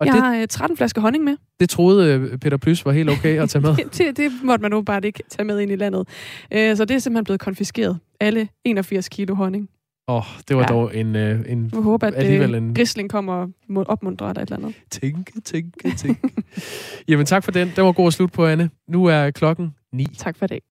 [0.00, 1.36] Og jeg det- har øh, 13 flasker honning med.
[1.60, 3.76] Det troede øh, Peter Plys var helt okay at tage med.
[3.98, 6.08] det, det måtte man nu bare ikke tage med ind i landet.
[6.52, 7.98] Øh, så det er simpelthen blevet konfiskeret.
[8.20, 9.68] Alle 81 kilo honning.
[10.08, 10.66] Åh, oh, det var Ja.
[10.68, 13.32] dog en, øh, en Jeg håber, at alligevel øh, en Grisling kommer
[13.76, 14.74] og opmuntrer dig et eller andet.
[14.90, 16.28] tænke, tænke, tænke.
[17.08, 17.72] Jamen tak for den.
[17.76, 18.70] Det var god at slutte på, Anne.
[18.88, 20.06] Nu er klokken 9.
[20.18, 20.58] Tak for det.